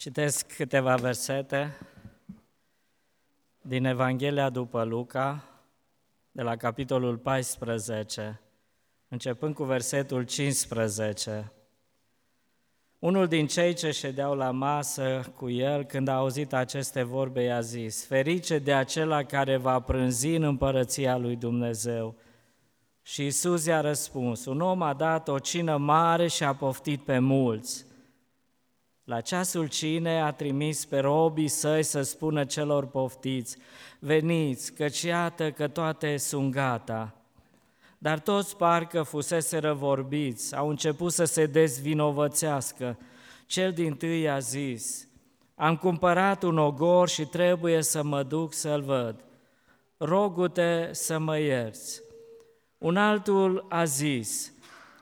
Citesc 0.00 0.56
câteva 0.56 0.94
versete 0.94 1.78
din 3.60 3.84
Evanghelia 3.84 4.50
după 4.50 4.84
Luca, 4.84 5.44
de 6.32 6.42
la 6.42 6.56
capitolul 6.56 7.16
14, 7.16 8.40
începând 9.08 9.54
cu 9.54 9.64
versetul 9.64 10.22
15. 10.22 11.52
Unul 12.98 13.26
din 13.26 13.46
cei 13.46 13.74
ce 13.74 13.90
ședeau 13.90 14.34
la 14.34 14.50
masă 14.50 15.32
cu 15.36 15.50
el, 15.50 15.84
când 15.84 16.08
a 16.08 16.14
auzit 16.14 16.52
aceste 16.52 17.02
vorbe, 17.02 17.42
i-a 17.42 17.60
zis, 17.60 18.06
Ferice 18.06 18.58
de 18.58 18.74
acela 18.74 19.22
care 19.22 19.56
va 19.56 19.80
prânzi 19.80 20.34
în 20.34 20.42
împărăția 20.42 21.16
lui 21.16 21.36
Dumnezeu. 21.36 22.14
Și 23.02 23.26
Isus 23.26 23.66
i-a 23.66 23.80
răspuns, 23.80 24.44
un 24.44 24.60
om 24.60 24.82
a 24.82 24.94
dat 24.94 25.28
o 25.28 25.38
cină 25.38 25.76
mare 25.76 26.26
și 26.26 26.44
a 26.44 26.54
poftit 26.54 27.00
pe 27.00 27.18
mulți. 27.18 27.88
La 29.10 29.20
ceasul 29.20 29.66
cine 29.68 30.20
a 30.22 30.32
trimis 30.32 30.84
pe 30.84 30.98
robii 30.98 31.48
săi 31.48 31.82
să 31.82 32.02
spună 32.02 32.44
celor 32.44 32.86
poftiți, 32.86 33.56
veniți, 33.98 34.72
căci 34.72 35.02
iată 35.02 35.50
că 35.50 35.68
toate 35.68 36.16
sunt 36.16 36.52
gata. 36.52 37.14
Dar 37.98 38.18
toți 38.18 38.56
parcă 38.56 39.02
fuseseră 39.02 39.72
vorbiți, 39.72 40.56
au 40.56 40.68
început 40.68 41.12
să 41.12 41.24
se 41.24 41.46
dezvinovățească. 41.46 42.98
Cel 43.46 43.72
din 43.72 43.94
tâi 43.94 44.28
a 44.28 44.38
zis, 44.38 45.08
am 45.54 45.76
cumpărat 45.76 46.42
un 46.42 46.58
ogor 46.58 47.08
și 47.08 47.24
trebuie 47.24 47.82
să 47.82 48.02
mă 48.02 48.22
duc 48.22 48.52
să-l 48.52 48.82
văd. 48.82 49.24
Rogu-te 49.96 50.88
să 50.92 51.18
mă 51.18 51.38
ierți. 51.38 52.02
Un 52.78 52.96
altul 52.96 53.66
a 53.68 53.84
zis, 53.84 54.52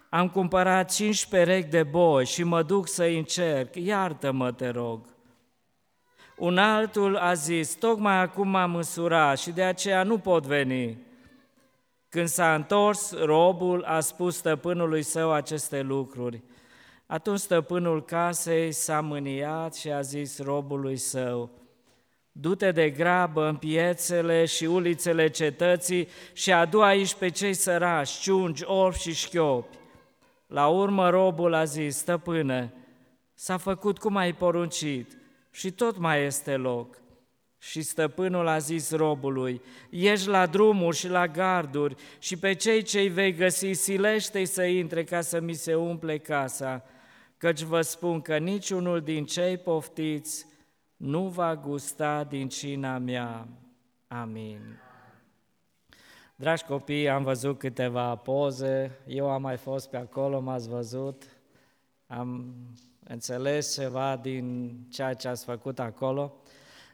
am 0.09 0.29
cumpărat 0.29 0.91
cinci 0.91 1.27
perechi 1.27 1.69
de 1.69 1.83
boi 1.83 2.27
și 2.27 2.43
mă 2.43 2.63
duc 2.63 2.89
să-i 2.89 3.19
încerc, 3.19 3.75
iartă-mă, 3.75 4.53
te 4.53 4.69
rog. 4.69 5.07
Un 6.37 6.59
altul 6.59 7.17
a 7.17 7.35
zis, 7.35 7.75
tocmai 7.75 8.21
acum 8.21 8.49
m-am 8.49 8.71
măsurat 8.71 9.39
și 9.39 9.51
de 9.51 9.63
aceea 9.63 10.03
nu 10.03 10.19
pot 10.19 10.47
veni. 10.47 11.07
Când 12.09 12.29
s-a 12.29 12.55
întors, 12.55 13.15
robul 13.19 13.83
a 13.83 14.01
spus 14.01 14.37
stăpânului 14.37 15.03
său 15.03 15.33
aceste 15.33 15.81
lucruri. 15.81 16.43
Atunci 17.07 17.39
stăpânul 17.39 18.05
casei 18.05 18.73
s-a 18.73 19.01
mâniat 19.01 19.75
și 19.75 19.91
a 19.91 20.01
zis 20.01 20.43
robului 20.43 20.97
său, 20.97 21.51
Du-te 22.33 22.73
de 22.73 22.91
grabă 22.91 23.47
în 23.47 23.57
piețele 23.57 24.45
și 24.45 24.65
ulițele 24.65 25.29
cetății 25.29 26.09
și 26.33 26.53
adu 26.53 26.83
aici 26.83 27.15
pe 27.15 27.29
cei 27.29 27.55
sărași, 27.55 28.21
ciungi, 28.21 28.65
orbi 28.65 28.99
și 28.99 29.15
șchiopi. 29.15 29.77
La 30.49 30.69
urmă 30.69 31.11
robul 31.11 31.55
a 31.55 31.65
zis, 31.65 31.97
stăpâne, 31.97 32.73
s-a 33.35 33.57
făcut 33.57 33.99
cum 33.99 34.17
ai 34.17 34.33
poruncit 34.33 35.19
și 35.51 35.71
tot 35.71 35.99
mai 35.99 36.25
este 36.25 36.57
loc. 36.57 36.97
Și 37.61 37.83
stăpânul 37.83 38.47
a 38.47 38.59
zis 38.59 38.91
robului, 38.91 39.61
ieși 39.91 40.29
la 40.29 40.47
drumuri 40.47 40.97
și 40.97 41.09
la 41.09 41.27
garduri 41.27 41.95
și 42.19 42.37
pe 42.37 42.53
cei 42.53 42.83
ce-i 42.83 43.09
vei 43.09 43.35
găsi, 43.35 43.73
silește 43.73 44.45
să 44.45 44.63
intre 44.63 45.05
ca 45.05 45.21
să 45.21 45.41
mi 45.41 45.53
se 45.55 45.75
umple 45.75 46.19
casa, 46.19 46.85
căci 47.37 47.63
vă 47.63 47.81
spun 47.81 48.21
că 48.21 48.39
niciunul 48.39 49.01
din 49.01 49.25
cei 49.25 49.57
poftiți 49.57 50.47
nu 50.97 51.29
va 51.29 51.57
gusta 51.57 52.25
din 52.25 52.49
cina 52.49 52.99
mea. 52.99 53.49
Amin. 54.09 54.88
Dragi 56.41 56.65
copii, 56.65 57.09
am 57.09 57.23
văzut 57.23 57.59
câteva 57.59 58.17
poze, 58.17 58.99
eu 59.07 59.31
am 59.31 59.43
mai 59.43 59.57
fost 59.57 59.91
pe 59.91 59.97
acolo, 59.97 60.41
m-ați 60.41 60.69
văzut, 60.69 61.25
am 62.07 62.55
înțeles 63.05 63.75
ceva 63.75 64.17
din 64.17 64.77
ceea 64.91 65.15
ce 65.15 65.29
ați 65.29 65.45
făcut 65.45 65.79
acolo, 65.79 66.35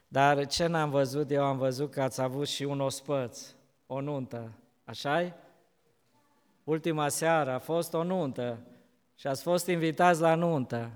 dar 0.09 0.47
ce 0.47 0.67
n-am 0.67 0.91
văzut, 0.91 1.31
eu 1.31 1.45
am 1.45 1.59
văzut 1.59 1.91
că 1.91 2.03
ați 2.03 2.21
avut 2.21 2.49
și 2.49 2.63
un 2.65 2.81
ospăț, 2.81 3.55
o 3.87 4.01
nuntă, 4.01 4.53
așa 4.85 5.23
-i? 5.23 5.33
Ultima 6.65 7.09
seară 7.09 7.51
a 7.51 7.59
fost 7.59 7.95
o 7.95 8.03
nuntă 8.03 8.59
și 9.15 9.27
ați 9.27 9.43
fost 9.43 9.67
invitați 9.67 10.21
la 10.21 10.35
nuntă, 10.35 10.91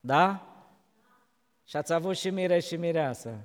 da? 0.00 0.46
Și 1.64 1.76
ați 1.76 1.92
avut 1.92 2.16
și 2.16 2.30
mire 2.30 2.58
și 2.58 2.76
mireasă. 2.76 3.38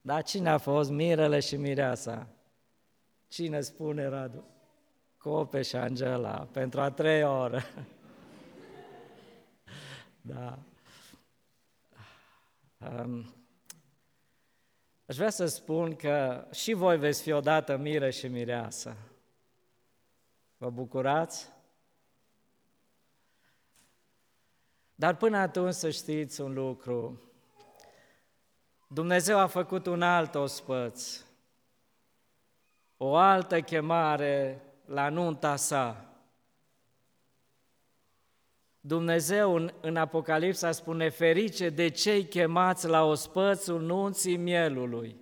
Da, 0.00 0.20
cine 0.20 0.48
a 0.48 0.58
fost 0.58 0.90
mirele 0.90 1.40
și 1.40 1.56
mireasa? 1.56 2.26
Cine 3.28 3.60
spune, 3.60 4.06
Radu? 4.06 4.44
Cope 5.16 5.62
și 5.62 5.76
Angela, 5.76 6.48
pentru 6.52 6.80
a 6.80 6.90
treia 6.90 7.30
oră. 7.30 7.62
da. 10.20 10.58
Um, 12.78 13.34
aș 15.06 15.16
vrea 15.16 15.30
să 15.30 15.46
spun 15.46 15.96
că 15.96 16.46
și 16.52 16.72
voi 16.72 16.98
veți 16.98 17.22
fi 17.22 17.32
odată 17.32 17.76
mire 17.76 18.10
și 18.10 18.28
mireasă. 18.28 18.96
Vă 20.56 20.70
bucurați? 20.70 21.48
Dar 24.94 25.16
până 25.16 25.36
atunci 25.36 25.74
să 25.74 25.90
știți 25.90 26.40
un 26.40 26.52
lucru. 26.52 27.22
Dumnezeu 28.88 29.38
a 29.38 29.46
făcut 29.46 29.86
un 29.86 30.02
alt 30.02 30.34
ospăț 30.34 31.26
o 32.98 33.14
altă 33.14 33.60
chemare 33.60 34.62
la 34.84 35.08
nunta 35.08 35.56
sa. 35.56 36.04
Dumnezeu 38.80 39.54
în, 39.54 39.72
în 39.80 39.96
Apocalipsa 39.96 40.72
spune 40.72 41.08
ferice 41.08 41.68
de 41.68 41.88
cei 41.88 42.24
chemați 42.24 42.86
la 42.86 43.04
ospățul 43.04 43.80
nunții 43.80 44.36
mielului. 44.36 45.16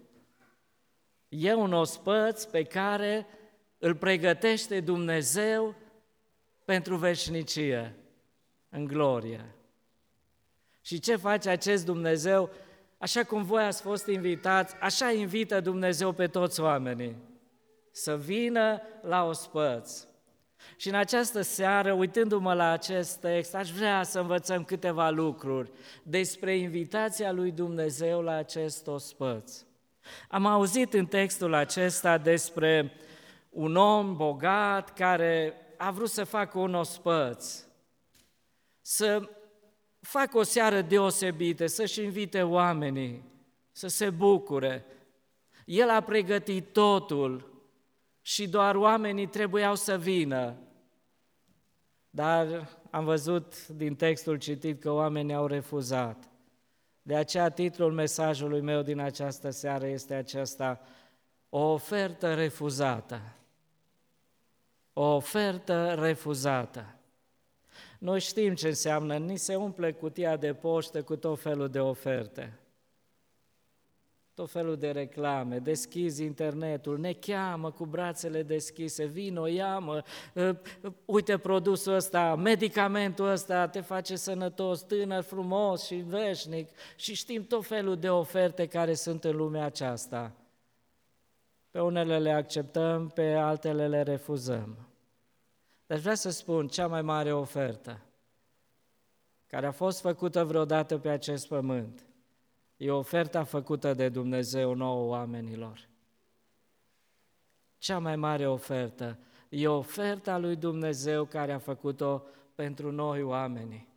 E 1.29 1.55
un 1.55 1.73
ospăț 1.73 2.45
pe 2.45 2.63
care 2.63 3.27
îl 3.79 3.95
pregătește 3.95 4.81
Dumnezeu 4.81 5.75
pentru 6.65 6.97
veșnicie, 6.97 7.95
în 8.69 8.85
glorie. 8.85 9.55
Și 10.81 10.99
ce 10.99 11.17
face 11.17 11.49
acest 11.49 11.85
Dumnezeu? 11.85 12.51
Așa 12.99 13.25
cum 13.25 13.43
voi 13.43 13.63
ați 13.63 13.83
fost 13.83 14.07
invitați, 14.07 14.75
așa 14.81 15.11
invită 15.11 15.61
Dumnezeu 15.61 16.13
pe 16.13 16.27
toți 16.27 16.61
oamenii 16.61 17.17
să 17.97 18.17
vină 18.17 18.81
la 19.03 19.25
ospăț. 19.25 20.07
Și 20.77 20.89
în 20.89 20.95
această 20.95 21.41
seară, 21.41 21.93
uitându-mă 21.93 22.55
la 22.55 22.71
acest 22.71 23.21
text, 23.21 23.55
aș 23.55 23.71
vrea 23.71 24.03
să 24.03 24.21
învățăm 24.21 24.65
câteva 24.65 25.11
lucruri 25.11 25.71
despre 26.03 26.57
invitația 26.57 27.33
lui 27.33 27.51
Dumnezeu 27.51 28.21
la 28.23 28.33
acest 28.33 28.87
ospăț. 28.87 29.65
Am 30.29 30.47
auzit 30.47 30.95
în 30.95 31.07
textul 31.07 31.55
acesta 31.55 32.19
despre 32.19 32.93
un 33.51 33.77
om 33.77 34.17
bogat 34.17 34.93
care 34.93 35.55
a 35.77 35.91
vrut 35.91 36.11
să 36.11 36.25
facă 36.25 36.59
un 36.59 36.75
ospăț, 36.75 37.65
să 38.81 39.31
facă 40.01 40.39
o 40.39 40.43
seară 40.43 40.81
deosebită, 40.81 41.67
să-și 41.67 42.03
invite 42.03 42.43
oamenii, 42.43 43.25
să 43.73 43.89
se 43.89 44.11
bucure. 44.11 44.85
El 45.65 45.89
a 45.91 46.01
pregătit 46.01 46.73
totul 46.73 47.55
și 48.27 48.49
doar 48.49 48.75
oamenii 48.75 49.27
trebuiau 49.27 49.75
să 49.75 49.99
vină. 49.99 50.57
Dar 52.11 52.69
am 52.91 53.05
văzut 53.05 53.69
din 53.69 53.95
textul 53.95 54.37
citit 54.37 54.81
că 54.81 54.91
oamenii 54.91 55.35
au 55.35 55.47
refuzat. 55.47 56.29
De 57.03 57.17
aceea 57.17 57.49
titlul 57.49 57.93
mesajului 57.93 58.61
meu 58.61 58.83
din 58.83 58.99
această 58.99 59.51
seară 59.51 59.87
este 59.87 60.15
acesta, 60.15 60.81
o 61.49 61.59
ofertă 61.59 62.35
refuzată. 62.35 63.21
O 64.93 65.15
ofertă 65.15 65.95
refuzată. 65.99 66.95
Noi 67.99 68.21
știm 68.21 68.55
ce 68.55 68.69
înseamnă, 68.69 69.17
ni 69.17 69.37
se 69.37 69.55
umple 69.57 69.93
cutia 69.93 70.37
de 70.37 70.55
poștă 70.55 71.03
cu 71.03 71.17
tot 71.17 71.41
felul 71.41 71.69
de 71.69 71.81
oferte 71.81 72.59
tot 74.37 74.51
felul 74.51 74.77
de 74.77 74.91
reclame, 74.91 75.59
deschizi 75.59 76.25
internetul, 76.25 76.99
ne 76.99 77.13
cheamă 77.13 77.71
cu 77.71 77.87
brațele 77.87 78.43
deschise, 78.43 79.05
vino, 79.05 79.47
ia-mă, 79.47 80.03
ă, 80.37 80.57
uite 81.05 81.39
produsul 81.39 81.95
ăsta, 81.95 82.35
medicamentul 82.35 83.29
ăsta 83.29 83.69
te 83.69 83.81
face 83.81 84.17
sănătos, 84.17 84.83
tânăr, 84.83 85.23
frumos 85.23 85.85
și 85.85 85.95
veșnic 85.95 86.69
și 86.97 87.15
știm 87.15 87.47
tot 87.47 87.67
felul 87.67 87.97
de 87.97 88.11
oferte 88.11 88.67
care 88.67 88.95
sunt 88.95 89.25
în 89.25 89.37
lumea 89.37 89.65
aceasta. 89.65 90.33
Pe 91.71 91.81
unele 91.81 92.19
le 92.19 92.33
acceptăm, 92.33 93.09
pe 93.09 93.33
altele 93.33 93.89
le 93.89 94.03
refuzăm. 94.03 94.77
Dar 95.87 95.99
vreau 95.99 96.15
să 96.15 96.31
spun, 96.31 96.69
cea 96.69 96.87
mai 96.87 97.03
mare 97.03 97.33
ofertă 97.33 98.01
care 99.47 99.67
a 99.67 99.73
fost 99.73 100.01
făcută 100.01 100.45
vreodată 100.45 100.99
pe 100.99 101.09
acest 101.09 101.49
pământ 101.49 102.07
E 102.77 102.91
oferta 102.91 103.45
făcută 103.45 103.95
de 103.95 104.09
Dumnezeu 104.09 104.75
nouă 104.75 105.09
oamenilor. 105.09 105.89
Cea 107.79 107.99
mai 107.99 108.17
mare 108.17 108.47
ofertă 108.47 109.19
e 109.49 109.69
oferta 109.69 110.39
lui 110.39 110.57
Dumnezeu 110.57 111.25
care 111.25 111.53
a 111.53 111.59
făcut-o 111.59 112.23
pentru 112.55 112.93
noi 112.93 113.23
oamenii. 113.23 113.89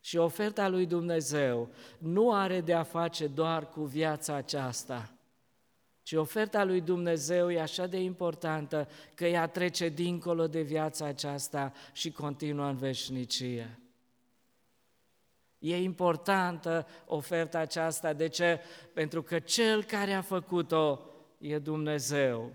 Și 0.00 0.16
oferta 0.16 0.68
lui 0.68 0.86
Dumnezeu 0.86 1.68
nu 1.98 2.32
are 2.32 2.60
de 2.60 2.74
a 2.74 2.82
face 2.82 3.26
doar 3.26 3.68
cu 3.68 3.84
viața 3.84 4.34
aceasta, 4.34 5.12
ci 6.02 6.12
oferta 6.12 6.64
lui 6.64 6.80
Dumnezeu 6.80 7.50
e 7.50 7.60
așa 7.60 7.86
de 7.86 8.00
importantă 8.00 8.88
că 9.14 9.26
ea 9.26 9.46
trece 9.46 9.88
dincolo 9.88 10.46
de 10.46 10.62
viața 10.62 11.06
aceasta 11.06 11.72
și 11.92 12.12
continuă 12.12 12.66
în 12.66 12.76
veșnicie. 12.76 13.81
E 15.62 15.82
importantă 15.82 16.86
oferta 17.06 17.58
aceasta. 17.58 18.12
De 18.12 18.28
ce? 18.28 18.60
Pentru 18.92 19.22
că 19.22 19.38
Cel 19.38 19.84
care 19.84 20.12
a 20.12 20.20
făcut-o 20.20 21.00
e 21.38 21.58
Dumnezeu. 21.58 22.52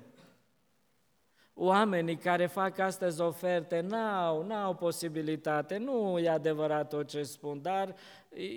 Oamenii 1.53 2.17
care 2.17 2.45
fac 2.45 2.79
astăzi 2.79 3.21
oferte 3.21 3.79
n-au, 3.79 4.45
n-au 4.45 4.73
posibilitate, 4.73 5.77
nu 5.77 6.19
e 6.19 6.29
adevărat 6.29 6.89
tot 6.89 7.07
ce 7.07 7.23
spun, 7.23 7.61
dar 7.61 7.95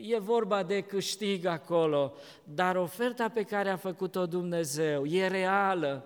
e 0.03 0.19
vorba 0.19 0.63
de 0.63 0.81
câștig 0.81 1.45
acolo. 1.45 2.13
Dar 2.45 2.77
oferta 2.77 3.29
pe 3.29 3.43
care 3.43 3.69
a 3.69 3.77
făcut-o 3.77 4.27
Dumnezeu 4.27 5.05
e 5.05 5.27
reală, 5.27 6.05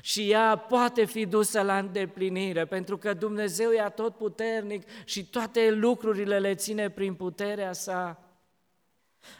și 0.00 0.30
ea 0.30 0.56
poate 0.56 1.04
fi 1.04 1.26
dusă 1.26 1.62
la 1.62 1.78
îndeplinire, 1.78 2.64
pentru 2.64 2.96
că 2.98 3.14
Dumnezeu 3.14 3.70
e 3.70 3.92
tot 3.94 4.16
puternic 4.16 4.82
și 5.04 5.26
toate 5.26 5.70
lucrurile 5.70 6.38
le 6.38 6.54
ține 6.54 6.90
prin 6.90 7.14
puterea 7.14 7.72
sa. 7.72 8.20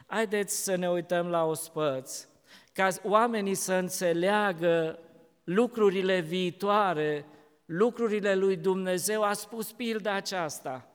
Haideți 0.06 0.64
să 0.64 0.76
ne 0.76 0.90
uităm 0.90 1.26
la 1.26 1.44
ospăț, 1.44 2.26
ca 2.72 2.88
oamenii 3.02 3.54
să 3.54 3.72
înțeleagă 3.72 4.98
lucrurile 5.44 6.20
viitoare, 6.20 7.25
lucrurile 7.64 8.34
lui 8.34 8.56
Dumnezeu, 8.56 9.22
a 9.22 9.32
spus 9.32 9.72
pilda 9.72 10.12
aceasta. 10.12 10.90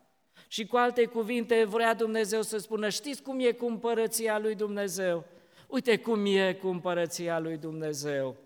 Și 0.48 0.66
cu 0.66 0.78
alte 0.78 1.06
cuvinte 1.06 1.64
vrea 1.64 1.94
Dumnezeu 1.94 2.42
să 2.42 2.58
spună, 2.58 2.90
știți 2.90 3.22
cum 3.22 3.40
e 3.40 3.52
cu 3.52 3.66
împărăția 3.66 4.40
lui 4.40 4.56
Dumnezeu? 4.56 5.26
Uite 5.68 5.98
cum 5.98 6.26
e 6.26 6.54
cu 6.54 6.68
împărăția 6.68 7.40
lui 7.40 7.58
Dumnezeu. 7.58 8.38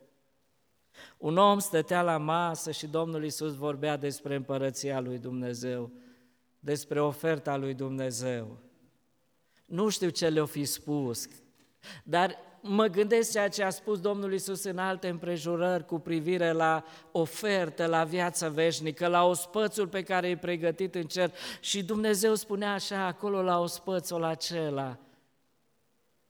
Un 1.18 1.38
om 1.38 1.60
stătea 1.60 2.02
la 2.02 2.18
masă 2.18 2.72
și 2.72 2.88
Domnul 2.88 3.24
Isus 3.24 3.56
vorbea 3.56 3.98
despre 3.98 4.36
împărăția 4.36 5.00
lui 5.00 5.18
Dumnezeu, 5.18 5.92
despre 6.60 7.02
oferta 7.02 7.58
lui 7.58 7.74
Dumnezeu. 7.74 8.58
Nu 9.66 9.90
știu 9.90 10.10
ce 10.10 10.28
le-o 10.28 10.46
fi 10.46 10.66
spus, 10.66 11.28
dar 12.04 12.36
mă 12.62 12.86
gândesc 12.86 13.32
ceea 13.32 13.50
ce 13.50 13.64
a 13.64 13.70
spus 13.70 14.00
Domnul 14.00 14.34
Isus 14.34 14.64
în 14.64 14.78
alte 14.78 15.08
împrejurări 15.08 15.86
cu 15.86 16.00
privire 16.00 16.52
la 16.52 16.84
ofertă, 17.12 17.86
la 17.86 18.04
viața 18.04 18.50
veșnică, 18.50 19.08
la 19.08 19.26
ospățul 19.26 19.88
pe 19.88 20.04
care 20.04 20.28
e 20.28 20.38
pregătit 20.38 20.96
în 20.96 21.04
cer. 21.04 21.34
Și 21.60 21.84
Dumnezeu 21.84 22.36
spunea 22.36 22.74
așa 22.74 23.06
acolo 23.06 23.42
la 23.42 23.60
ospățul 23.60 24.24
acela, 24.24 24.98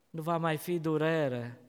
nu 0.09 0.21
va 0.21 0.37
mai 0.37 0.57
fi 0.57 0.79
durere, 0.79 1.59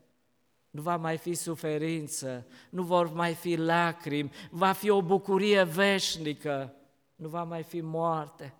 nu 0.76 0.82
va 0.82 0.96
mai 0.96 1.16
fi 1.16 1.34
suferință, 1.34 2.46
nu 2.70 2.82
vor 2.82 3.12
mai 3.12 3.34
fi 3.34 3.56
lacrimi, 3.56 4.32
va 4.50 4.72
fi 4.72 4.90
o 4.90 5.02
bucurie 5.02 5.62
veșnică, 5.62 6.74
nu 7.14 7.28
va 7.28 7.42
mai 7.42 7.62
fi 7.62 7.80
moarte. 7.80 8.54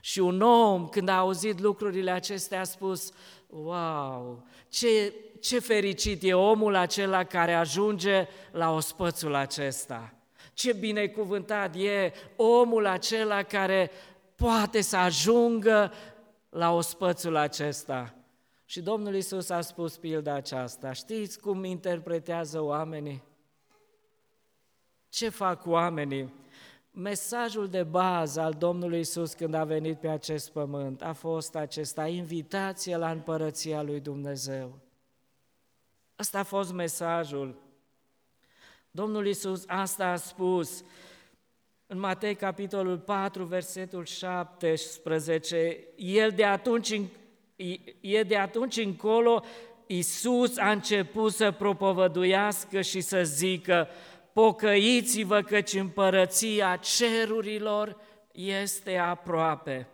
Și 0.00 0.18
un 0.18 0.40
om, 0.40 0.88
când 0.88 1.08
a 1.08 1.18
auzit 1.18 1.60
lucrurile 1.60 2.10
acestea, 2.10 2.60
a 2.60 2.64
spus, 2.64 3.12
wow, 3.46 4.46
ce, 4.68 5.14
ce 5.40 5.58
fericit 5.58 6.22
e 6.22 6.34
omul 6.34 6.74
acela 6.74 7.24
care 7.24 7.54
ajunge 7.54 8.28
la 8.52 8.70
ospățul 8.70 9.34
acesta. 9.34 10.14
Ce 10.52 10.72
binecuvântat 10.72 11.74
e 11.76 12.12
omul 12.36 12.86
acela 12.86 13.42
care 13.42 13.90
poate 14.36 14.80
să 14.80 14.96
ajungă 14.96 15.92
la 16.48 16.74
ospățul 16.74 17.36
acesta. 17.36 18.14
Și 18.72 18.80
Domnul 18.80 19.14
Isus 19.14 19.48
a 19.48 19.60
spus 19.60 19.96
pilda 19.96 20.34
aceasta. 20.34 20.92
Știți 20.92 21.40
cum 21.40 21.64
interpretează 21.64 22.60
oamenii? 22.60 23.22
Ce 25.08 25.28
fac 25.28 25.66
oamenii? 25.66 26.34
Mesajul 26.90 27.68
de 27.68 27.82
bază 27.82 28.40
al 28.40 28.52
Domnului 28.52 29.00
Isus 29.00 29.32
când 29.32 29.54
a 29.54 29.64
venit 29.64 29.98
pe 29.98 30.08
acest 30.08 30.50
pământ 30.50 31.02
a 31.02 31.12
fost 31.12 31.54
acesta, 31.54 32.06
invitație 32.06 32.96
la 32.96 33.10
împărăția 33.10 33.82
lui 33.82 34.00
Dumnezeu. 34.00 34.78
Asta 36.16 36.38
a 36.38 36.42
fost 36.42 36.72
mesajul. 36.72 37.62
Domnul 38.90 39.26
Isus 39.26 39.64
asta 39.66 40.06
a 40.06 40.16
spus 40.16 40.84
în 41.86 41.98
Matei 41.98 42.34
capitolul 42.34 42.98
4, 42.98 43.44
versetul 43.44 44.04
17. 44.04 45.86
El 45.96 46.30
de 46.30 46.44
atunci 46.44 47.00
e 48.00 48.22
de 48.22 48.36
atunci 48.36 48.76
încolo 48.76 49.44
Iisus 49.86 50.58
a 50.58 50.70
început 50.70 51.32
să 51.32 51.50
propovăduiască 51.50 52.80
și 52.80 53.00
să 53.00 53.22
zică, 53.22 53.88
pocăiți-vă 54.32 55.40
căci 55.40 55.72
împărăția 55.72 56.76
cerurilor 56.76 57.96
este 58.32 58.96
aproape. 58.96 59.91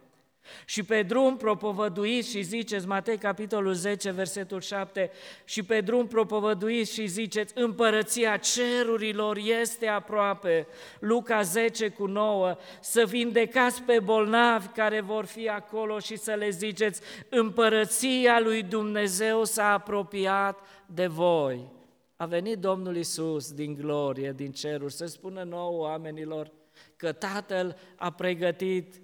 Și 0.64 0.82
pe 0.82 1.02
drum 1.02 1.36
propovăduiți 1.36 2.30
și 2.30 2.42
ziceți, 2.42 2.86
Matei 2.86 3.18
capitolul 3.18 3.72
10, 3.72 4.10
versetul 4.10 4.60
7, 4.60 5.10
și 5.44 5.62
pe 5.62 5.80
drum 5.80 6.06
propovăduiți 6.06 6.92
și 6.92 7.06
ziceți, 7.06 7.52
împărăția 7.56 8.36
cerurilor 8.36 9.36
este 9.60 9.86
aproape. 9.86 10.66
Luca 10.98 11.42
10 11.42 11.88
cu 11.88 12.06
9, 12.06 12.56
să 12.80 13.04
vindecați 13.06 13.82
pe 13.82 14.00
bolnavi 14.00 14.66
care 14.66 15.00
vor 15.00 15.24
fi 15.24 15.48
acolo 15.48 15.98
și 15.98 16.16
să 16.16 16.32
le 16.32 16.50
ziceți, 16.50 17.00
împărăția 17.28 18.40
lui 18.40 18.62
Dumnezeu 18.62 19.44
s-a 19.44 19.72
apropiat 19.72 20.60
de 20.86 21.06
voi. 21.06 21.76
A 22.16 22.26
venit 22.26 22.58
Domnul 22.58 22.96
Isus 22.96 23.52
din 23.52 23.74
glorie, 23.74 24.32
din 24.36 24.52
ceruri, 24.52 24.92
să 24.92 25.06
spună 25.06 25.42
nouă 25.42 25.80
oamenilor 25.80 26.50
că 26.96 27.12
Tatăl 27.12 27.76
a 27.96 28.12
pregătit 28.12 29.00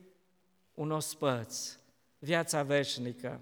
un 0.75 0.91
ospăț, 0.91 1.77
viața 2.19 2.63
veșnică. 2.63 3.41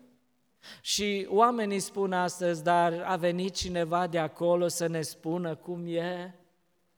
Și 0.80 1.26
oamenii 1.30 1.78
spun 1.78 2.12
astăzi, 2.12 2.62
dar 2.62 3.02
a 3.06 3.16
venit 3.16 3.54
cineva 3.54 4.06
de 4.06 4.18
acolo 4.18 4.68
să 4.68 4.86
ne 4.86 5.02
spună 5.02 5.54
cum 5.54 5.86
e 5.86 6.34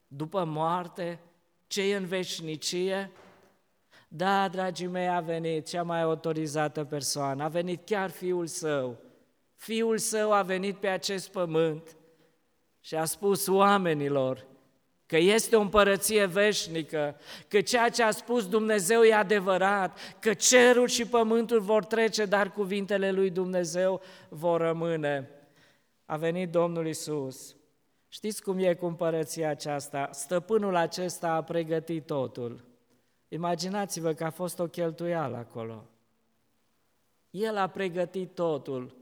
după 0.07 0.45
moarte, 0.45 1.21
ce 1.67 1.83
e 1.83 1.97
în 1.97 2.07
veșnicie? 2.07 3.11
Da, 4.09 4.49
dragii 4.49 4.87
mei, 4.87 5.09
a 5.09 5.21
venit 5.21 5.67
cea 5.67 5.83
mai 5.83 6.01
autorizată 6.03 6.85
persoană, 6.85 7.45
a 7.45 7.49
venit 7.49 7.87
chiar 7.87 8.11
Fiul 8.11 8.47
Său. 8.47 8.97
Fiul 9.55 9.99
Său 9.99 10.33
a 10.33 10.43
venit 10.43 10.77
pe 10.77 10.87
acest 10.87 11.31
pământ 11.31 11.97
și 12.81 12.95
a 12.95 13.05
spus 13.05 13.47
oamenilor, 13.47 14.47
că 15.07 15.17
este 15.17 15.57
o 15.57 15.61
împărăție 15.61 16.27
veșnică, 16.27 17.17
că 17.49 17.61
ceea 17.61 17.89
ce 17.89 18.03
a 18.03 18.11
spus 18.11 18.49
Dumnezeu 18.49 19.03
e 19.03 19.15
adevărat, 19.15 19.99
că 20.21 20.35
cerul 20.35 20.89
și 20.89 21.07
pământul 21.07 21.61
vor 21.61 21.85
trece, 21.85 22.25
dar 22.25 22.53
cuvintele 22.53 23.11
lui 23.11 23.31
Dumnezeu 23.31 24.01
vor 24.29 24.61
rămâne. 24.61 25.31
A 26.07 26.17
venit 26.17 26.51
Domnul 26.51 26.87
Isus. 26.87 27.57
Știți 28.09 28.43
cum 28.43 28.59
e 28.59 28.75
cu 28.75 28.87
împărăția 28.87 29.51
aceasta? 29.51 30.09
Stăpânul 30.13 30.77
acesta 30.77 31.33
a 31.33 31.43
pregătit 31.43 32.07
totul. 32.07 32.65
Imaginați-vă 33.29 34.13
că 34.13 34.25
a 34.25 34.31
fost 34.31 34.59
o 34.59 34.67
cheltuială 34.67 35.37
acolo. 35.37 35.85
El 37.31 37.57
a 37.57 37.69
pregătit 37.69 38.35
totul. 38.35 38.97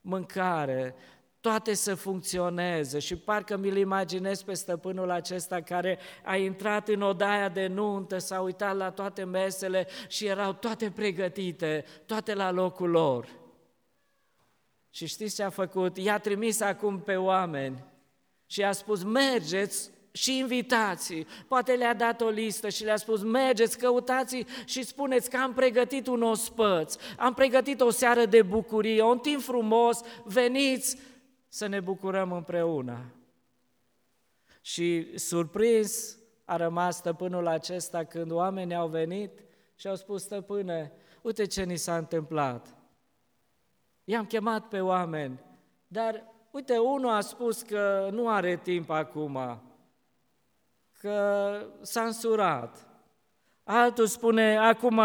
Mâncare, 0.00 0.94
toate 1.40 1.74
să 1.74 1.94
funcționeze 1.94 2.98
și 2.98 3.16
parcă 3.16 3.56
mi-l 3.56 3.76
imaginez 3.76 4.42
pe 4.42 4.54
stăpânul 4.54 5.10
acesta 5.10 5.60
care 5.60 5.98
a 6.24 6.36
intrat 6.36 6.88
în 6.88 7.02
odaia 7.02 7.48
de 7.48 7.66
nuntă, 7.66 8.18
s-a 8.18 8.40
uitat 8.40 8.76
la 8.76 8.90
toate 8.90 9.24
mesele 9.24 9.86
și 10.08 10.26
erau 10.26 10.52
toate 10.52 10.90
pregătite, 10.90 11.84
toate 12.06 12.34
la 12.34 12.50
locul 12.50 12.90
lor. 12.90 13.28
Și 14.90 15.06
știți 15.06 15.34
ce 15.34 15.42
a 15.42 15.50
făcut? 15.50 15.96
I-a 15.96 16.18
trimis 16.18 16.60
acum 16.60 17.00
pe 17.00 17.16
oameni 17.16 17.84
și 18.46 18.62
a 18.62 18.72
spus, 18.72 19.02
mergeți 19.02 19.90
și 20.12 20.38
invitații. 20.38 21.26
Poate 21.48 21.72
le-a 21.72 21.94
dat 21.94 22.20
o 22.20 22.28
listă 22.28 22.68
și 22.68 22.84
le-a 22.84 22.96
spus, 22.96 23.22
mergeți, 23.22 23.78
căutați 23.78 24.44
și 24.64 24.82
spuneți 24.82 25.30
că 25.30 25.36
am 25.36 25.52
pregătit 25.52 26.06
un 26.06 26.22
ospăț, 26.22 26.96
am 27.18 27.34
pregătit 27.34 27.80
o 27.80 27.90
seară 27.90 28.24
de 28.24 28.42
bucurie, 28.42 29.02
un 29.02 29.18
timp 29.18 29.42
frumos, 29.42 30.00
veniți 30.24 30.96
să 31.52 31.66
ne 31.66 31.80
bucurăm 31.80 32.32
împreună. 32.32 33.14
Și 34.60 35.18
surprins 35.18 36.18
a 36.44 36.56
rămas 36.56 36.96
stăpânul 36.96 37.46
acesta 37.46 38.04
când 38.04 38.30
oamenii 38.30 38.74
au 38.74 38.88
venit 38.88 39.40
și 39.74 39.88
au 39.88 39.94
spus, 39.94 40.22
stăpâne, 40.22 40.92
uite 41.22 41.46
ce 41.46 41.64
ni 41.64 41.76
s-a 41.76 41.96
întâmplat. 41.96 42.74
I-am 44.04 44.26
chemat 44.26 44.68
pe 44.68 44.80
oameni, 44.80 45.40
dar 45.86 46.24
uite, 46.50 46.78
unul 46.78 47.10
a 47.10 47.20
spus 47.20 47.62
că 47.62 48.08
nu 48.12 48.28
are 48.28 48.56
timp 48.56 48.90
acum, 48.90 49.62
că 50.98 51.52
s-a 51.80 52.02
însurat. 52.02 52.88
Altul 53.64 54.06
spune, 54.06 54.58
acum 54.58 55.00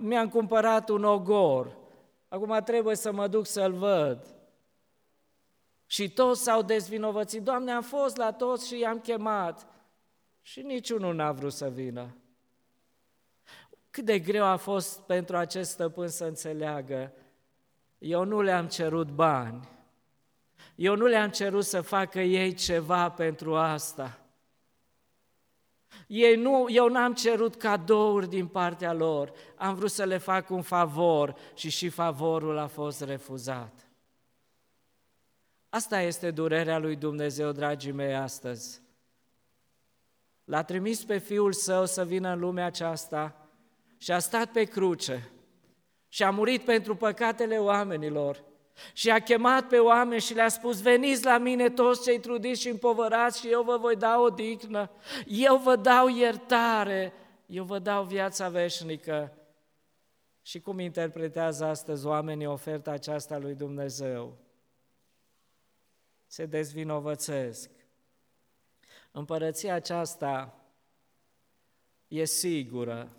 mi-am 0.00 0.28
cumpărat 0.28 0.88
un 0.88 1.04
ogor, 1.04 1.76
acum 2.28 2.60
trebuie 2.64 2.96
să 2.96 3.12
mă 3.12 3.28
duc 3.28 3.46
să-l 3.46 3.72
văd. 3.72 4.34
Și 5.92 6.10
toți 6.10 6.42
s-au 6.42 6.62
dezvinovățit. 6.62 7.42
Doamne, 7.42 7.72
am 7.72 7.82
fost 7.82 8.16
la 8.16 8.32
toți 8.32 8.66
și 8.66 8.78
i-am 8.78 9.00
chemat. 9.00 9.66
Și 10.42 10.60
niciunul 10.60 11.14
n-a 11.14 11.32
vrut 11.32 11.52
să 11.52 11.68
vină. 11.68 12.16
Cât 13.90 14.04
de 14.04 14.18
greu 14.18 14.44
a 14.44 14.56
fost 14.56 15.00
pentru 15.00 15.36
acest 15.36 15.70
stăpân 15.70 16.08
să 16.08 16.24
înțeleagă. 16.24 17.12
Eu 17.98 18.24
nu 18.24 18.40
le-am 18.40 18.66
cerut 18.66 19.08
bani. 19.08 19.68
Eu 20.74 20.96
nu 20.96 21.06
le-am 21.06 21.30
cerut 21.30 21.64
să 21.64 21.80
facă 21.80 22.20
ei 22.20 22.54
ceva 22.54 23.10
pentru 23.10 23.56
asta. 23.56 24.20
Ei 26.06 26.36
nu, 26.36 26.66
eu 26.68 26.88
n-am 26.88 27.14
cerut 27.14 27.56
cadouri 27.56 28.28
din 28.28 28.46
partea 28.46 28.92
lor, 28.92 29.32
am 29.56 29.74
vrut 29.74 29.90
să 29.90 30.04
le 30.04 30.18
fac 30.18 30.50
un 30.50 30.62
favor 30.62 31.34
și 31.54 31.70
și 31.70 31.88
favorul 31.88 32.58
a 32.58 32.66
fost 32.66 33.02
refuzat. 33.02 33.81
Asta 35.74 36.00
este 36.00 36.30
durerea 36.30 36.78
lui 36.78 36.96
Dumnezeu, 36.96 37.52
dragii 37.52 37.92
mei, 37.92 38.14
astăzi. 38.14 38.82
L-a 40.44 40.62
trimis 40.62 41.04
pe 41.04 41.18
Fiul 41.18 41.52
Său 41.52 41.86
să 41.86 42.04
vină 42.04 42.32
în 42.32 42.38
lumea 42.38 42.66
aceasta 42.66 43.48
și 43.96 44.12
a 44.12 44.18
stat 44.18 44.48
pe 44.48 44.64
cruce 44.64 45.30
și 46.08 46.22
a 46.22 46.30
murit 46.30 46.62
pentru 46.62 46.96
păcatele 46.96 47.58
oamenilor 47.58 48.44
și 48.92 49.10
a 49.10 49.18
chemat 49.18 49.66
pe 49.68 49.78
oameni 49.78 50.20
și 50.20 50.34
le-a 50.34 50.48
spus, 50.48 50.82
veniți 50.82 51.24
la 51.24 51.38
mine 51.38 51.70
toți 51.70 52.02
cei 52.02 52.20
trudiți 52.20 52.60
și 52.60 52.68
împovărați 52.68 53.40
și 53.40 53.48
eu 53.50 53.62
vă 53.62 53.76
voi 53.76 53.96
da 53.96 54.20
o 54.20 54.28
dignă, 54.28 54.90
eu 55.26 55.56
vă 55.56 55.76
dau 55.76 56.08
iertare, 56.08 57.12
eu 57.46 57.64
vă 57.64 57.78
dau 57.78 58.04
viața 58.04 58.48
veșnică. 58.48 59.32
Și 60.42 60.60
cum 60.60 60.78
interpretează 60.78 61.64
astăzi 61.64 62.06
oamenii 62.06 62.46
oferta 62.46 62.90
aceasta 62.90 63.38
lui 63.38 63.54
Dumnezeu? 63.54 64.42
Se 66.32 66.46
dezvinovățesc. 66.46 67.70
Împărăția 69.10 69.74
aceasta 69.74 70.60
e 72.08 72.24
sigură. 72.24 73.16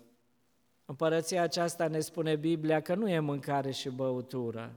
Împărăția 0.84 1.42
aceasta 1.42 1.88
ne 1.88 2.00
spune 2.00 2.36
Biblia 2.36 2.80
că 2.80 2.94
nu 2.94 3.08
e 3.08 3.18
mâncare 3.18 3.70
și 3.70 3.88
băutură. 3.88 4.76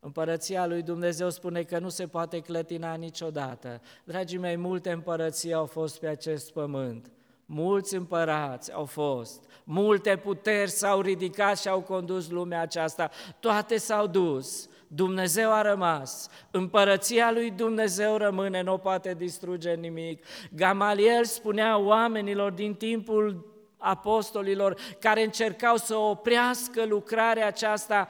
Împărăția 0.00 0.66
lui 0.66 0.82
Dumnezeu 0.82 1.30
spune 1.30 1.62
că 1.62 1.78
nu 1.78 1.88
se 1.88 2.06
poate 2.06 2.40
clătina 2.40 2.94
niciodată. 2.94 3.80
Dragii 4.04 4.38
mei, 4.38 4.56
multe 4.56 4.90
împărății 4.90 5.52
au 5.52 5.66
fost 5.66 5.98
pe 5.98 6.06
acest 6.06 6.52
pământ. 6.52 7.10
Mulți 7.46 7.94
împărați 7.94 8.72
au 8.72 8.84
fost, 8.84 9.44
multe 9.64 10.16
puteri 10.16 10.70
s-au 10.70 11.00
ridicat 11.00 11.58
și 11.58 11.68
au 11.68 11.82
condus 11.82 12.30
lumea 12.30 12.60
aceasta, 12.60 13.10
toate 13.40 13.76
s-au 13.76 14.06
dus, 14.06 14.68
Dumnezeu 14.88 15.52
a 15.52 15.62
rămas, 15.62 16.28
împărăția 16.50 17.32
lui 17.32 17.50
Dumnezeu 17.50 18.16
rămâne, 18.16 18.62
nu 18.62 18.72
o 18.72 18.76
poate 18.76 19.14
distruge 19.14 19.74
nimic. 19.74 20.24
Gamaliel 20.50 21.24
spunea 21.24 21.78
oamenilor 21.78 22.52
din 22.52 22.74
timpul 22.74 23.54
apostolilor 23.76 24.76
care 25.00 25.24
încercau 25.24 25.76
să 25.76 25.96
oprească 25.96 26.84
lucrarea 26.84 27.46
aceasta 27.46 28.08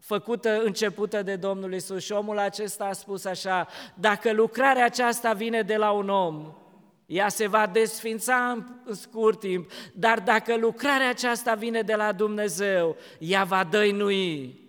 făcută, 0.00 0.62
începută 0.62 1.22
de 1.22 1.36
Domnul 1.36 1.74
Isus. 1.74 2.04
Și 2.04 2.12
omul 2.12 2.38
acesta 2.38 2.84
a 2.84 2.92
spus 2.92 3.24
așa, 3.24 3.66
dacă 3.94 4.32
lucrarea 4.32 4.84
aceasta 4.84 5.32
vine 5.32 5.62
de 5.62 5.76
la 5.76 5.90
un 5.90 6.08
om, 6.08 6.52
ea 7.06 7.28
se 7.28 7.46
va 7.46 7.66
desfința 7.66 8.66
în 8.84 8.94
scurt 8.94 9.40
timp, 9.40 9.70
dar 9.94 10.20
dacă 10.20 10.56
lucrarea 10.56 11.08
aceasta 11.08 11.54
vine 11.54 11.82
de 11.82 11.94
la 11.94 12.12
Dumnezeu, 12.12 12.96
ea 13.18 13.44
va 13.44 13.64
dăinui. 13.64 14.67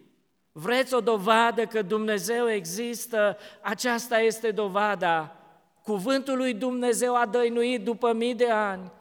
Vreți 0.61 0.93
o 0.93 0.99
dovadă 0.99 1.65
că 1.65 1.81
Dumnezeu 1.81 2.49
există? 2.49 3.37
Aceasta 3.61 4.19
este 4.19 4.51
dovada. 4.51 5.35
Cuvântul 5.83 6.37
lui 6.37 6.53
Dumnezeu 6.53 7.15
a 7.15 7.25
dăinuit 7.25 7.83
după 7.83 8.13
mii 8.13 8.35
de 8.35 8.49
ani. 8.49 8.91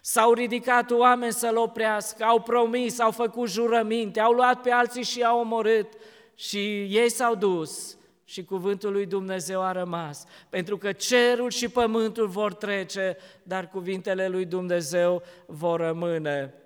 S-au 0.00 0.32
ridicat 0.32 0.90
oameni 0.90 1.32
să-l 1.32 1.56
oprească, 1.56 2.24
au 2.24 2.40
promis, 2.40 2.98
au 2.98 3.10
făcut 3.10 3.48
jurăminte, 3.48 4.20
au 4.20 4.32
luat 4.32 4.60
pe 4.60 4.70
alții 4.70 5.04
și 5.04 5.18
i-au 5.18 5.40
omorât 5.40 5.88
și 6.34 6.58
ei 6.82 7.08
s-au 7.08 7.34
dus 7.34 7.96
și 8.24 8.44
cuvântul 8.44 8.92
lui 8.92 9.06
Dumnezeu 9.06 9.62
a 9.62 9.72
rămas, 9.72 10.24
pentru 10.48 10.76
că 10.76 10.92
cerul 10.92 11.50
și 11.50 11.68
pământul 11.68 12.26
vor 12.26 12.54
trece, 12.54 13.16
dar 13.42 13.68
cuvintele 13.68 14.28
lui 14.28 14.44
Dumnezeu 14.44 15.22
vor 15.46 15.80
rămâne. 15.80 16.63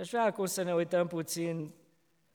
Și 0.00 0.06
aș 0.06 0.12
vrea 0.12 0.24
acum 0.24 0.46
să 0.46 0.62
ne 0.62 0.74
uităm 0.74 1.06
puțin 1.06 1.72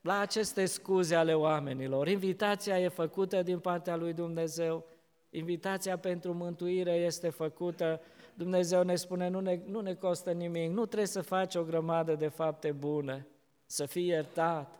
la 0.00 0.18
aceste 0.18 0.64
scuze 0.64 1.14
ale 1.14 1.34
oamenilor. 1.34 2.08
Invitația 2.08 2.80
e 2.80 2.88
făcută 2.88 3.42
din 3.42 3.58
partea 3.58 3.96
lui 3.96 4.12
Dumnezeu, 4.12 4.84
invitația 5.30 5.98
pentru 5.98 6.34
mântuire 6.34 6.92
este 6.92 7.28
făcută, 7.28 8.00
Dumnezeu 8.34 8.82
ne 8.82 8.94
spune, 8.94 9.28
nu 9.28 9.40
ne, 9.40 9.60
nu 9.64 9.80
ne 9.80 9.94
costă 9.94 10.32
nimic, 10.32 10.70
nu 10.70 10.86
trebuie 10.86 11.06
să 11.06 11.20
faci 11.20 11.54
o 11.54 11.62
grămadă 11.62 12.14
de 12.14 12.28
fapte 12.28 12.72
bune, 12.72 13.26
să 13.64 13.86
fii 13.86 14.06
iertat, 14.06 14.78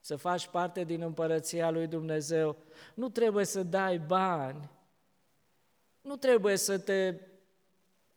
să 0.00 0.16
faci 0.16 0.46
parte 0.46 0.84
din 0.84 1.02
împărăția 1.02 1.70
lui 1.70 1.86
Dumnezeu. 1.86 2.56
Nu 2.94 3.08
trebuie 3.08 3.44
să 3.44 3.62
dai 3.62 3.98
bani, 3.98 4.70
nu 6.00 6.16
trebuie 6.16 6.56
să 6.56 6.78
te 6.78 7.14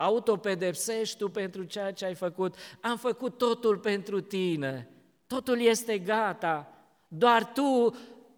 autopedepsești 0.01 1.17
tu 1.17 1.29
pentru 1.29 1.63
ceea 1.63 1.93
ce 1.93 2.05
ai 2.05 2.15
făcut. 2.15 2.55
Am 2.81 2.98
făcut 2.98 3.38
totul 3.38 3.77
pentru 3.77 4.22
tine, 4.22 4.89
totul 5.27 5.62
este 5.62 6.00
gata, 6.00 6.74
doar 7.08 7.51
tu, 7.51 7.96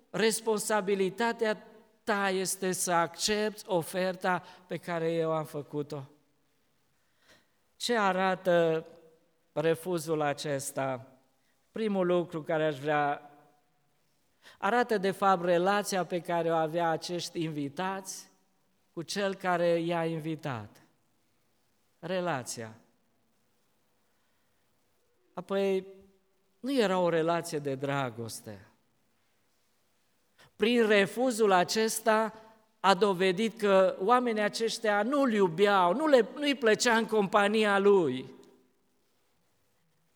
responsabilitatea 0.10 1.68
ta 2.04 2.30
este 2.30 2.72
să 2.72 2.92
accepti 2.92 3.64
oferta 3.68 4.44
pe 4.68 4.78
care 4.78 5.12
eu 5.12 5.32
am 5.32 5.46
făcut-o. 5.46 6.04
Ce 7.76 7.98
arată 7.98 8.86
refuzul 9.52 10.22
acesta? 10.22 11.08
Primul 11.72 12.06
lucru 12.06 12.42
care 12.42 12.66
aș 12.66 12.80
vrea 12.80 13.32
arată 14.58 14.98
de 14.98 15.12
fapt 15.12 15.44
relația 15.44 16.06
pe 16.06 16.20
care 16.20 16.50
o 16.52 16.56
avea 16.56 16.90
acești 16.90 17.44
invitați 17.44 18.32
cu 18.94 19.02
cel 19.02 19.36
care 19.36 19.80
i-a 19.80 20.06
invitat. 20.06 20.83
Relația. 22.06 22.76
Apoi, 25.34 25.86
nu 26.60 26.74
era 26.74 27.00
o 27.00 27.10
relație 27.10 27.60
de 27.60 27.76
dragoste. 27.76 28.68
Prin 30.56 30.88
refuzul 30.88 31.52
acesta, 31.52 32.34
a 32.80 32.94
dovedit 32.94 33.58
că 33.58 33.98
oamenii 34.00 34.42
aceștia 34.42 35.04
nu-l 35.04 35.34
iubeau, 35.34 35.94
nu 35.94 36.08
le, 36.08 36.28
nu-i 36.36 36.56
plăcea 36.56 36.98
în 36.98 37.06
compania 37.06 37.80
lui. 37.80 38.32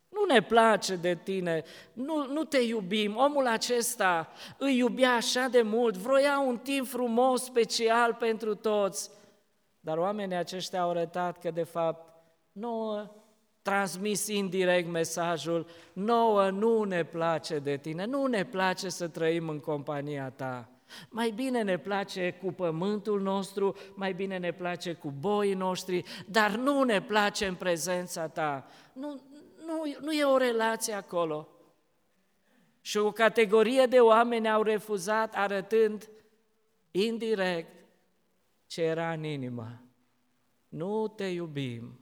Nu 0.09 0.25
ne 0.25 0.41
place 0.41 0.95
de 0.95 1.15
tine, 1.23 1.63
nu, 1.93 2.25
nu 2.25 2.43
te 2.43 2.57
iubim. 2.57 3.15
Omul 3.15 3.47
acesta 3.47 4.31
îi 4.57 4.77
iubea 4.77 5.13
așa 5.13 5.47
de 5.47 5.61
mult, 5.61 5.95
vroia 5.95 6.39
un 6.39 6.57
timp 6.57 6.87
frumos, 6.87 7.43
special 7.43 8.13
pentru 8.13 8.55
toți. 8.55 9.09
Dar 9.87 9.97
oamenii 9.97 10.35
aceștia 10.35 10.81
au 10.81 10.89
arătat 10.89 11.39
că, 11.39 11.51
de 11.51 11.63
fapt, 11.63 12.13
nouă 12.51 13.11
transmis 13.61 14.27
indirect 14.27 14.89
mesajul, 14.89 15.67
nouă 15.93 16.49
nu 16.49 16.83
ne 16.83 17.03
place 17.03 17.59
de 17.59 17.77
tine, 17.77 18.05
nu 18.05 18.25
ne 18.25 18.45
place 18.45 18.89
să 18.89 19.07
trăim 19.07 19.49
în 19.49 19.59
compania 19.59 20.29
ta. 20.29 20.69
Mai 21.09 21.29
bine 21.29 21.61
ne 21.61 21.77
place 21.77 22.31
cu 22.31 22.51
pământul 22.51 23.21
nostru, 23.21 23.75
mai 23.93 24.13
bine 24.13 24.37
ne 24.37 24.51
place 24.51 24.93
cu 24.93 25.13
boii 25.19 25.53
noștri, 25.53 26.03
dar 26.25 26.55
nu 26.55 26.83
ne 26.83 27.01
place 27.01 27.45
în 27.45 27.55
prezența 27.55 28.27
ta. 28.27 28.67
Nu, 28.93 29.21
nu, 29.65 29.95
nu 30.01 30.11
e 30.11 30.23
o 30.23 30.37
relație 30.37 30.93
acolo. 30.93 31.47
Și 32.81 32.97
o 32.97 33.11
categorie 33.11 33.85
de 33.85 33.99
oameni 33.99 34.49
au 34.49 34.61
refuzat 34.61 35.35
arătând 35.35 36.09
indirect 36.91 37.76
ce 38.67 38.81
era 38.81 39.11
în 39.11 39.23
inimă. 39.23 39.81
Nu 40.67 41.07
te 41.07 41.25
iubim. 41.25 41.99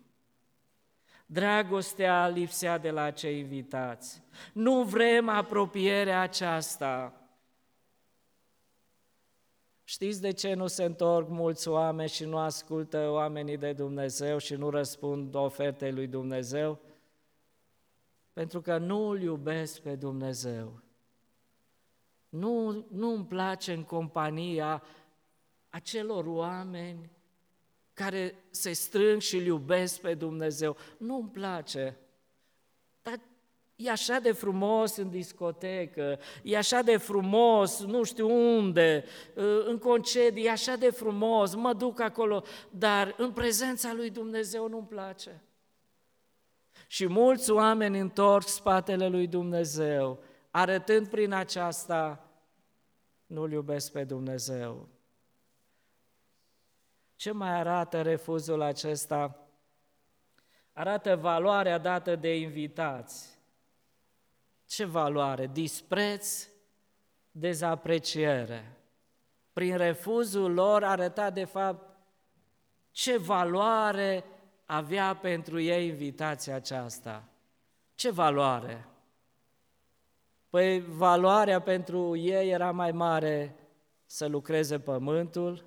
Dragostea 1.26 2.28
lipsea 2.28 2.78
de 2.78 2.92
la 2.92 3.12
cei 3.12 3.40
invitați. 3.40 4.24
Nu 4.54 4.84
vrem 4.84 5.30
apropierea 5.30 6.22
aceasta. 6.22 7.20
Știți 9.84 10.22
de 10.22 10.32
ce 10.32 10.54
nu 10.54 10.68
se 10.68 10.84
întorc 10.84 11.30
mulți 11.30 11.68
oameni 11.68 12.10
și 12.10 12.26
nu 12.26 12.38
ascultă 12.38 13.10
oamenii 13.10 13.58
de 13.58 13.74
Dumnezeu 13.74 14.38
și 14.38 14.56
nu 14.56 14.70
răspund 14.70 15.36
ofertei 15.36 15.92
lui 15.92 16.08
Dumnezeu? 16.08 16.80
Pentru 18.34 18.62
că 18.62 18.78
nu 18.78 19.08
îl 19.08 19.22
iubesc 19.22 19.82
pe 19.82 19.96
Dumnezeu. 19.96 20.82
Nu, 22.30 22.86
nu 22.90 23.14
îmi 23.14 23.26
place 23.26 23.74
în 23.74 23.84
compania 23.84 24.84
acelor 25.76 26.26
oameni 26.28 27.10
care 27.94 28.44
se 28.50 28.72
strâng 28.72 29.22
și 29.22 29.36
îl 29.36 29.46
iubesc 29.46 30.00
pe 30.00 30.14
Dumnezeu. 30.14 30.78
Nu-mi 30.98 31.30
place. 31.30 31.98
Dar 33.02 33.20
e 33.76 33.92
așa 33.92 34.20
de 34.20 34.32
frumos 34.32 34.96
în 34.96 35.10
discotecă, 35.10 36.20
e 36.44 36.58
așa 36.58 36.82
de 36.82 36.98
frumos 36.98 37.84
nu 37.84 38.04
știu 38.04 38.30
unde, 38.58 39.06
în 39.66 39.78
concedii, 39.78 40.46
e 40.46 40.52
așa 40.52 40.76
de 40.76 40.90
frumos, 40.90 41.56
mă 41.56 41.74
duc 41.74 42.00
acolo, 42.00 42.44
dar 42.70 43.16
în 43.18 43.32
prezența 43.32 43.94
lui 43.94 44.10
Dumnezeu 44.10 44.68
nu-mi 44.68 44.88
place. 44.88 45.44
Și 46.88 47.08
mulți 47.08 47.52
oameni 47.52 48.00
întorc 48.00 48.48
spatele 48.48 49.08
lui 49.08 49.28
Dumnezeu, 49.28 50.24
arătând 50.52 51.08
prin 51.08 51.32
aceasta, 51.32 52.30
nu-L 53.26 53.52
iubesc 53.52 53.92
pe 53.92 54.04
Dumnezeu. 54.04 54.95
Ce 57.16 57.32
mai 57.32 57.50
arată 57.50 58.02
refuzul 58.02 58.62
acesta? 58.62 59.40
Arată 60.74 61.16
valoarea 61.16 61.78
dată 61.78 62.16
de 62.16 62.38
invitați. 62.38 63.40
Ce 64.66 64.86
valoare? 64.86 65.48
Dispreț, 65.48 66.48
dezapreciere. 67.32 68.78
Prin 69.54 69.78
refuzul 69.78 70.54
lor 70.54 70.84
arăta 70.84 71.30
de 71.30 71.44
fapt 71.44 71.98
ce 72.92 73.18
valoare 73.18 74.24
avea 74.66 75.16
pentru 75.16 75.60
ei 75.60 75.88
invitația 75.88 76.56
aceasta. 76.56 77.24
Ce 77.96 78.12
valoare? 78.12 78.88
Păi 80.50 80.80
valoarea 80.80 81.62
pentru 81.62 82.16
ei 82.16 82.50
era 82.50 82.72
mai 82.72 82.92
mare 82.92 83.56
să 84.06 84.28
lucreze 84.28 84.80
pământul, 84.80 85.66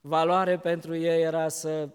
valoare 0.00 0.58
pentru 0.58 0.96
ei 0.96 1.22
era 1.22 1.48
să 1.48 1.88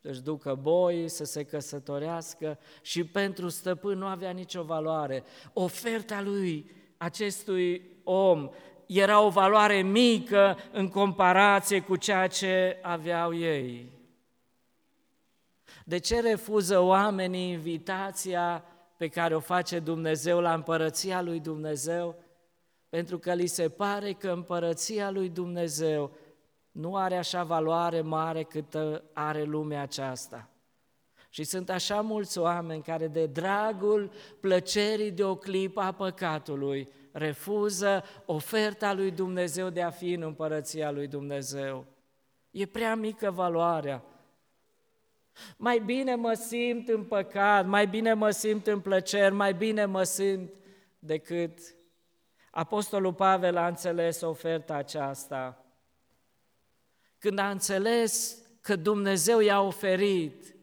își 0.00 0.22
ducă 0.22 0.54
boi, 0.54 1.08
să 1.08 1.24
se 1.24 1.44
căsătorească 1.44 2.58
și 2.82 3.04
pentru 3.04 3.48
stăpân 3.48 3.98
nu 3.98 4.06
avea 4.06 4.30
nicio 4.30 4.62
valoare. 4.62 5.24
Oferta 5.52 6.20
lui, 6.20 6.70
acestui 6.96 7.90
om, 8.04 8.48
era 8.86 9.20
o 9.20 9.28
valoare 9.28 9.82
mică 9.82 10.56
în 10.72 10.88
comparație 10.88 11.80
cu 11.80 11.96
ceea 11.96 12.26
ce 12.26 12.78
aveau 12.82 13.34
ei. 13.34 13.92
De 15.84 15.98
ce 15.98 16.20
refuză 16.20 16.78
oamenii 16.78 17.50
invitația 17.50 18.64
pe 18.96 19.08
care 19.08 19.34
o 19.34 19.40
face 19.40 19.78
Dumnezeu 19.78 20.40
la 20.40 20.54
împărăția 20.54 21.22
lui 21.22 21.40
Dumnezeu? 21.40 22.14
Pentru 22.88 23.18
că 23.18 23.32
li 23.32 23.46
se 23.46 23.68
pare 23.68 24.12
că 24.12 24.30
împărăția 24.30 25.10
lui 25.10 25.28
Dumnezeu 25.28 26.10
nu 26.76 26.96
are 26.96 27.16
așa 27.16 27.44
valoare 27.44 28.00
mare 28.00 28.42
cât 28.42 28.78
are 29.12 29.42
lumea 29.42 29.82
aceasta. 29.82 30.48
Și 31.28 31.44
sunt 31.44 31.70
așa 31.70 32.00
mulți 32.00 32.38
oameni 32.38 32.82
care 32.82 33.08
de 33.08 33.26
dragul 33.26 34.10
plăcerii 34.40 35.10
de 35.10 35.24
o 35.24 35.34
clipă 35.34 35.80
a 35.80 35.92
păcatului 35.92 36.88
refuză 37.12 38.04
oferta 38.24 38.92
lui 38.92 39.10
Dumnezeu 39.10 39.70
de 39.70 39.82
a 39.82 39.90
fi 39.90 40.12
în 40.12 40.22
împărăția 40.22 40.90
lui 40.90 41.06
Dumnezeu. 41.06 41.86
E 42.50 42.66
prea 42.66 42.94
mică 42.94 43.30
valoarea. 43.30 44.02
Mai 45.56 45.78
bine 45.78 46.14
mă 46.14 46.32
simt 46.32 46.88
în 46.88 47.04
păcat, 47.04 47.66
mai 47.66 47.86
bine 47.86 48.12
mă 48.12 48.30
simt 48.30 48.66
în 48.66 48.80
plăceri, 48.80 49.34
mai 49.34 49.54
bine 49.54 49.84
mă 49.84 50.02
simt 50.02 50.52
decât 50.98 51.58
Apostolul 52.50 53.14
Pavel 53.14 53.56
a 53.56 53.66
înțeles 53.66 54.20
oferta 54.20 54.74
aceasta. 54.74 55.65
Când 57.26 57.38
a 57.38 57.50
înțeles 57.50 58.36
că 58.60 58.76
Dumnezeu 58.76 59.40
i-a 59.40 59.60
oferit 59.60 60.54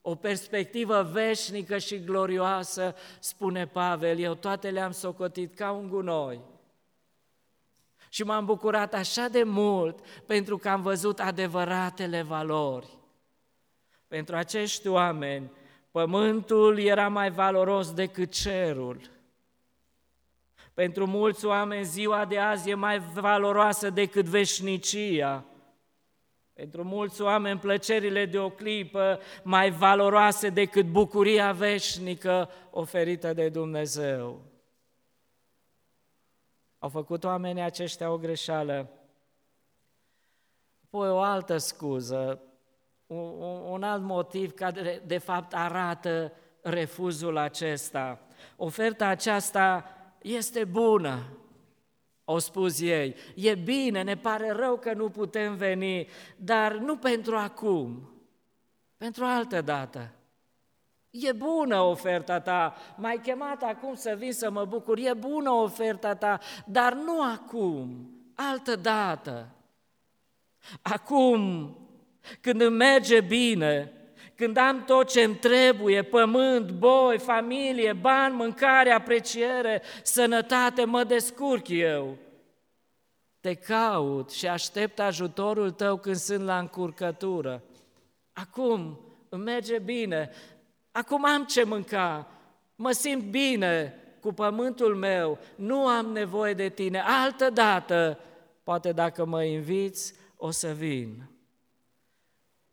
o 0.00 0.14
perspectivă 0.14 1.08
veșnică 1.12 1.78
și 1.78 2.04
glorioasă, 2.04 2.94
spune 3.18 3.66
Pavel, 3.66 4.18
eu 4.18 4.34
toate 4.34 4.70
le-am 4.70 4.90
socotit 4.90 5.54
ca 5.54 5.70
un 5.70 5.88
gunoi. 5.88 6.40
Și 8.08 8.22
m-am 8.22 8.44
bucurat 8.44 8.94
așa 8.94 9.28
de 9.28 9.42
mult 9.42 10.06
pentru 10.26 10.56
că 10.58 10.68
am 10.68 10.82
văzut 10.82 11.20
adevăratele 11.20 12.22
valori. 12.22 12.98
Pentru 14.08 14.36
acești 14.36 14.88
oameni, 14.88 15.50
pământul 15.90 16.78
era 16.78 17.08
mai 17.08 17.30
valoros 17.30 17.92
decât 17.92 18.32
cerul. 18.32 19.00
Pentru 20.74 21.06
mulți 21.06 21.44
oameni, 21.44 21.84
ziua 21.84 22.24
de 22.24 22.38
azi 22.38 22.70
e 22.70 22.74
mai 22.74 22.98
valoroasă 22.98 23.90
decât 23.90 24.24
veșnicia. 24.24 25.44
Pentru 26.54 26.84
mulți 26.84 27.22
oameni, 27.22 27.58
plăcerile 27.58 28.26
de 28.26 28.38
o 28.38 28.50
clipă 28.50 29.20
mai 29.42 29.70
valoroase 29.70 30.48
decât 30.48 30.86
bucuria 30.86 31.52
veșnică 31.52 32.50
oferită 32.70 33.32
de 33.32 33.48
Dumnezeu. 33.48 34.42
Au 36.78 36.88
făcut 36.88 37.24
oamenii 37.24 37.62
aceștia 37.62 38.10
o 38.10 38.18
greșeală. 38.18 38.90
Apoi 40.84 41.08
o 41.08 41.18
altă 41.18 41.56
scuză, 41.56 42.42
un, 43.06 43.18
un 43.70 43.82
alt 43.82 44.02
motiv 44.02 44.52
care 44.52 45.02
de 45.06 45.18
fapt 45.18 45.54
arată 45.54 46.32
refuzul 46.60 47.36
acesta. 47.36 48.20
Oferta 48.56 49.06
aceasta 49.06 49.84
este 50.22 50.64
bună, 50.64 51.38
au 52.24 52.38
spus 52.38 52.80
ei. 52.80 53.14
E 53.34 53.54
bine, 53.54 54.02
ne 54.02 54.16
pare 54.16 54.50
rău 54.50 54.76
că 54.76 54.92
nu 54.92 55.08
putem 55.08 55.56
veni, 55.56 56.08
dar 56.36 56.72
nu 56.72 56.96
pentru 56.96 57.36
acum, 57.36 58.10
pentru 58.96 59.24
altă 59.24 59.60
dată. 59.60 60.10
E 61.10 61.32
bună 61.32 61.80
oferta 61.80 62.40
ta, 62.40 62.76
m-ai 62.96 63.20
chemat 63.22 63.62
acum 63.62 63.94
să 63.94 64.14
vin 64.18 64.32
să 64.32 64.50
mă 64.50 64.64
bucur, 64.64 64.98
e 64.98 65.14
bună 65.14 65.50
oferta 65.50 66.14
ta, 66.14 66.38
dar 66.66 66.92
nu 66.94 67.22
acum, 67.22 68.10
altă 68.34 68.76
dată. 68.76 69.48
Acum 70.82 71.68
când 72.40 72.60
îmi 72.60 72.76
merge 72.76 73.20
bine, 73.20 73.92
când 74.36 74.56
am 74.56 74.84
tot 74.84 75.10
ce 75.10 75.22
îmi 75.22 75.34
trebuie, 75.34 76.02
pământ, 76.02 76.70
boi, 76.70 77.18
familie, 77.18 77.92
bani, 77.92 78.34
mâncare, 78.34 78.90
apreciere, 78.90 79.82
sănătate, 80.02 80.84
mă 80.84 81.04
descurc 81.04 81.68
eu. 81.68 82.16
Te 83.40 83.54
caut 83.54 84.30
și 84.30 84.46
aștept 84.46 85.00
ajutorul 85.00 85.70
tău 85.70 85.96
când 85.96 86.16
sunt 86.16 86.44
la 86.44 86.58
încurcătură. 86.58 87.62
Acum 88.32 89.00
îmi 89.28 89.42
merge 89.42 89.78
bine, 89.78 90.30
acum 90.92 91.24
am 91.24 91.44
ce 91.44 91.64
mânca, 91.64 92.28
mă 92.76 92.90
simt 92.90 93.22
bine 93.22 93.98
cu 94.20 94.32
pământul 94.32 94.94
meu, 94.94 95.38
nu 95.54 95.86
am 95.86 96.06
nevoie 96.06 96.54
de 96.54 96.68
tine. 96.68 97.00
Altă 97.00 97.50
dată, 97.50 98.18
poate 98.62 98.92
dacă 98.92 99.24
mă 99.24 99.44
inviți, 99.44 100.14
o 100.36 100.50
să 100.50 100.68
vin. 100.68 101.33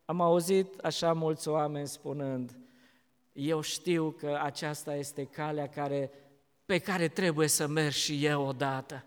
Am 0.04 0.20
auzit 0.20 0.78
așa 0.78 1.12
mulți 1.12 1.48
oameni 1.48 1.86
spunând, 1.86 2.56
eu 3.32 3.60
știu 3.60 4.10
că 4.10 4.38
aceasta 4.42 4.94
este 4.94 5.24
calea 5.24 5.68
care, 5.68 6.10
pe 6.64 6.78
care 6.78 7.08
trebuie 7.08 7.48
să 7.48 7.66
merg 7.66 7.92
și 7.92 8.24
eu 8.24 8.46
odată. 8.46 9.04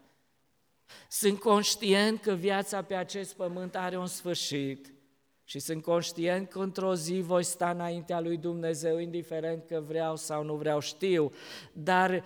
Sunt 1.10 1.39
conștient 1.39 2.21
că 2.21 2.34
viața 2.34 2.81
pe 2.81 2.95
acest 2.95 3.36
pământ 3.36 3.75
are 3.75 3.97
un 3.97 4.08
sfârșit 4.08 4.93
și 5.43 5.60
sunt 5.60 5.84
conștient 5.84 6.49
că 6.49 6.60
într-o 6.60 6.95
zi 6.95 7.21
voi 7.21 7.43
sta 7.43 7.69
înaintea 7.69 8.19
lui 8.19 8.38
Dumnezeu, 8.38 8.97
indiferent 8.97 9.65
că 9.65 9.79
vreau 9.79 10.15
sau 10.15 10.43
nu 10.43 10.55
vreau, 10.55 10.79
știu, 10.79 11.31
dar 11.73 12.23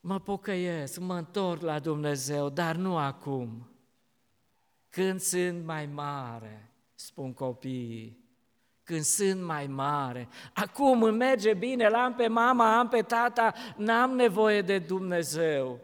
mă 0.00 0.20
pocăiesc, 0.20 0.98
mă 0.98 1.14
întorc 1.14 1.62
la 1.62 1.78
Dumnezeu, 1.78 2.48
dar 2.48 2.76
nu 2.76 2.96
acum, 2.96 3.70
când 4.88 5.20
sunt 5.20 5.64
mai 5.64 5.86
mare 5.86 6.67
spun 7.00 7.32
copiii, 7.32 8.18
când 8.84 9.02
sunt 9.02 9.42
mai 9.42 9.66
mare. 9.66 10.28
Acum 10.54 11.02
îmi 11.02 11.16
merge 11.16 11.54
bine, 11.54 11.88
l-am 11.88 12.14
pe 12.14 12.26
mama, 12.26 12.78
am 12.78 12.88
pe 12.88 13.02
tata, 13.02 13.54
n-am 13.76 14.10
nevoie 14.10 14.62
de 14.62 14.78
Dumnezeu. 14.78 15.80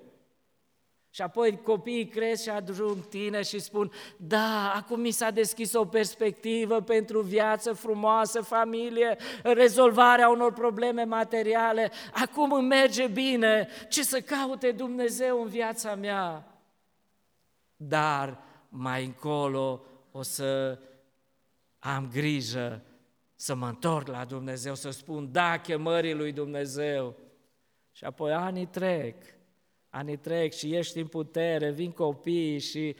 Și 1.10 1.22
apoi 1.22 1.60
copiii 1.62 2.06
cresc 2.08 2.42
și 2.42 2.50
ajung 2.50 3.08
tine 3.08 3.42
și 3.42 3.58
spun, 3.58 3.92
da, 4.16 4.72
acum 4.72 5.00
mi 5.00 5.10
s-a 5.10 5.30
deschis 5.30 5.72
o 5.72 5.84
perspectivă 5.84 6.80
pentru 6.80 7.20
viață 7.20 7.72
frumoasă, 7.72 8.40
familie, 8.40 9.16
rezolvarea 9.42 10.28
unor 10.28 10.52
probleme 10.52 11.04
materiale, 11.04 11.90
acum 12.12 12.52
îmi 12.52 12.66
merge 12.66 13.06
bine, 13.06 13.68
ce 13.88 14.02
să 14.02 14.20
caute 14.20 14.70
Dumnezeu 14.70 15.42
în 15.42 15.48
viața 15.48 15.94
mea? 15.94 16.44
Dar 17.76 18.38
mai 18.68 19.04
încolo 19.04 19.82
o 20.12 20.22
să 20.22 20.78
am 21.84 22.10
grijă 22.12 22.82
să 23.34 23.54
mă 23.54 23.66
întorc 23.66 24.08
la 24.08 24.24
Dumnezeu, 24.24 24.74
să 24.74 24.90
spun 24.90 25.32
da 25.32 25.58
chemării 25.58 26.14
lui 26.14 26.32
Dumnezeu. 26.32 27.16
Și 27.92 28.04
apoi 28.04 28.32
anii 28.32 28.66
trec, 28.66 29.14
anii 29.88 30.16
trec 30.16 30.52
și 30.52 30.74
ești 30.74 30.98
în 30.98 31.06
putere, 31.06 31.70
vin 31.70 31.90
copiii 31.90 32.58
și 32.58 32.96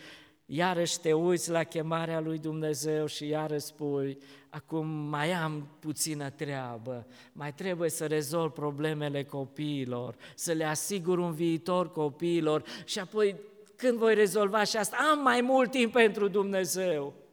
iarăși 0.46 1.00
te 1.00 1.12
uiți 1.12 1.50
la 1.50 1.64
chemarea 1.64 2.20
lui 2.20 2.38
Dumnezeu 2.38 3.06
și 3.06 3.26
iarăși 3.26 3.64
spui, 3.64 4.18
acum 4.48 4.86
mai 4.86 5.32
am 5.32 5.76
puțină 5.80 6.30
treabă, 6.30 7.06
mai 7.32 7.54
trebuie 7.54 7.90
să 7.90 8.06
rezolv 8.06 8.52
problemele 8.52 9.24
copiilor, 9.24 10.16
să 10.34 10.52
le 10.52 10.64
asigur 10.64 11.18
un 11.18 11.32
viitor 11.32 11.92
copiilor 11.92 12.64
și 12.84 12.98
apoi 12.98 13.36
când 13.76 13.98
voi 13.98 14.14
rezolva 14.14 14.64
și 14.64 14.76
asta, 14.76 14.96
am 15.12 15.22
mai 15.22 15.40
mult 15.40 15.70
timp 15.70 15.92
pentru 15.92 16.28
Dumnezeu. 16.28 17.23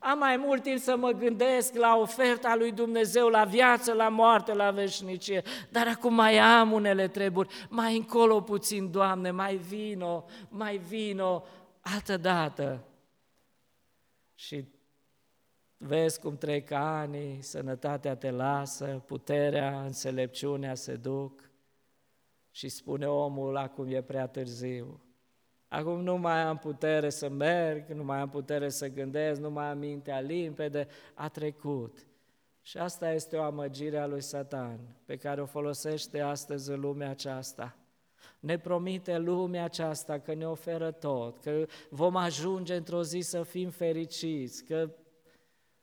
Am 0.00 0.18
mai 0.18 0.36
mult 0.36 0.62
timp 0.62 0.78
să 0.78 0.96
mă 0.96 1.10
gândesc 1.10 1.74
la 1.74 1.96
oferta 1.96 2.56
lui 2.56 2.72
Dumnezeu, 2.72 3.28
la 3.28 3.44
viață, 3.44 3.92
la 3.92 4.08
moarte, 4.08 4.52
la 4.52 4.70
veșnicie, 4.70 5.42
dar 5.70 5.86
acum 5.88 6.14
mai 6.14 6.38
am 6.38 6.72
unele 6.72 7.08
treburi, 7.08 7.66
mai 7.68 7.96
încolo 7.96 8.40
puțin, 8.40 8.90
Doamne, 8.90 9.30
mai 9.30 9.56
vino, 9.56 10.24
mai 10.48 10.76
vino, 10.76 11.44
altă 11.80 12.16
dată. 12.16 12.84
Și 14.34 14.64
vezi 15.76 16.20
cum 16.20 16.36
trec 16.36 16.70
ani, 16.70 17.38
sănătatea 17.40 18.16
te 18.16 18.30
lasă, 18.30 19.02
puterea, 19.06 19.80
înțelepciunea 19.80 20.74
se 20.74 20.94
duc 20.94 21.50
și 22.50 22.68
spune 22.68 23.06
omul, 23.06 23.56
acum 23.56 23.86
e 23.86 24.02
prea 24.02 24.26
târziu. 24.26 25.00
Acum 25.74 26.00
nu 26.00 26.16
mai 26.16 26.42
am 26.42 26.58
putere 26.58 27.10
să 27.10 27.28
merg, 27.28 27.88
nu 27.88 28.04
mai 28.04 28.18
am 28.18 28.28
putere 28.28 28.68
să 28.68 28.88
gândesc, 28.88 29.40
nu 29.40 29.50
mai 29.50 29.64
am 29.64 29.78
mintea 29.78 30.20
limpede, 30.20 30.88
a 31.14 31.28
trecut. 31.28 32.06
Și 32.62 32.78
asta 32.78 33.12
este 33.12 33.36
o 33.36 33.42
amăgire 33.42 33.98
a 33.98 34.06
lui 34.06 34.20
Satan, 34.20 34.80
pe 35.04 35.16
care 35.16 35.40
o 35.40 35.46
folosește 35.46 36.20
astăzi 36.20 36.70
în 36.70 36.80
lumea 36.80 37.10
aceasta. 37.10 37.76
Ne 38.40 38.58
promite 38.58 39.18
lumea 39.18 39.64
aceasta 39.64 40.18
că 40.18 40.34
ne 40.34 40.46
oferă 40.46 40.90
tot, 40.90 41.42
că 41.42 41.66
vom 41.90 42.16
ajunge 42.16 42.74
într-o 42.74 43.02
zi 43.02 43.20
să 43.20 43.42
fim 43.42 43.70
fericiți, 43.70 44.64
că 44.64 44.90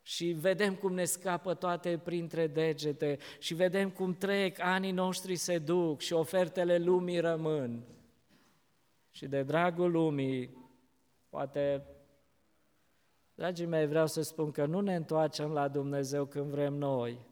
și 0.02 0.26
vedem 0.26 0.76
cum 0.76 0.94
ne 0.94 1.04
scapă 1.04 1.54
toate 1.54 2.00
printre 2.04 2.48
degete 2.48 3.18
și 3.40 3.54
vedem 3.54 3.90
cum 3.90 4.14
trec, 4.14 4.60
anii 4.60 4.92
noștri 4.92 5.36
se 5.36 5.58
duc 5.58 6.00
și 6.00 6.14
ofertele 6.14 6.78
lumii 6.78 7.20
rămân. 7.20 7.84
Și 9.12 9.28
de 9.28 9.44
dragul 9.44 9.92
lumii, 9.92 10.58
poate, 11.30 11.86
dragii 13.36 13.66
mei, 13.66 13.88
vreau 13.88 14.08
să 14.08 14.22
spun 14.22 14.52
că 14.52 14.66
nu 14.66 14.80
ne 14.80 14.96
întoarcem 14.96 15.52
la 15.52 15.68
Dumnezeu 15.68 16.26
când 16.26 16.50
vrem 16.52 16.74
noi, 16.74 17.26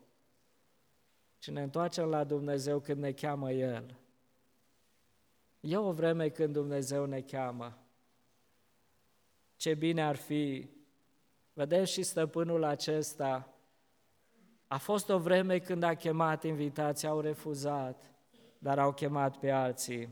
ci 1.38 1.50
ne 1.50 1.62
întoarcem 1.62 2.06
la 2.06 2.24
Dumnezeu 2.24 2.80
când 2.80 3.00
ne 3.02 3.12
cheamă 3.12 3.52
El. 3.52 3.96
E 5.60 5.78
o 5.78 5.92
vreme 5.92 6.30
când 6.30 6.54
Dumnezeu 6.54 7.06
ne 7.06 7.22
cheamă. 7.22 7.78
Ce 9.56 9.74
bine 9.74 10.04
ar 10.04 10.16
fi, 10.16 10.70
vedeți 11.54 11.92
și 11.92 12.04
stăpânul 12.04 12.64
acesta, 12.64 13.54
a 14.68 14.78
fost 14.78 15.10
o 15.10 15.20
vreme 15.20 15.60
când 15.60 15.84
a 15.84 15.96
chemat 15.96 16.44
invitații, 16.44 17.08
au 17.08 17.20
refuzat, 17.20 18.12
dar 18.58 18.80
au 18.80 18.94
chemat 18.94 19.38
pe 19.38 19.52
alții. 19.52 20.10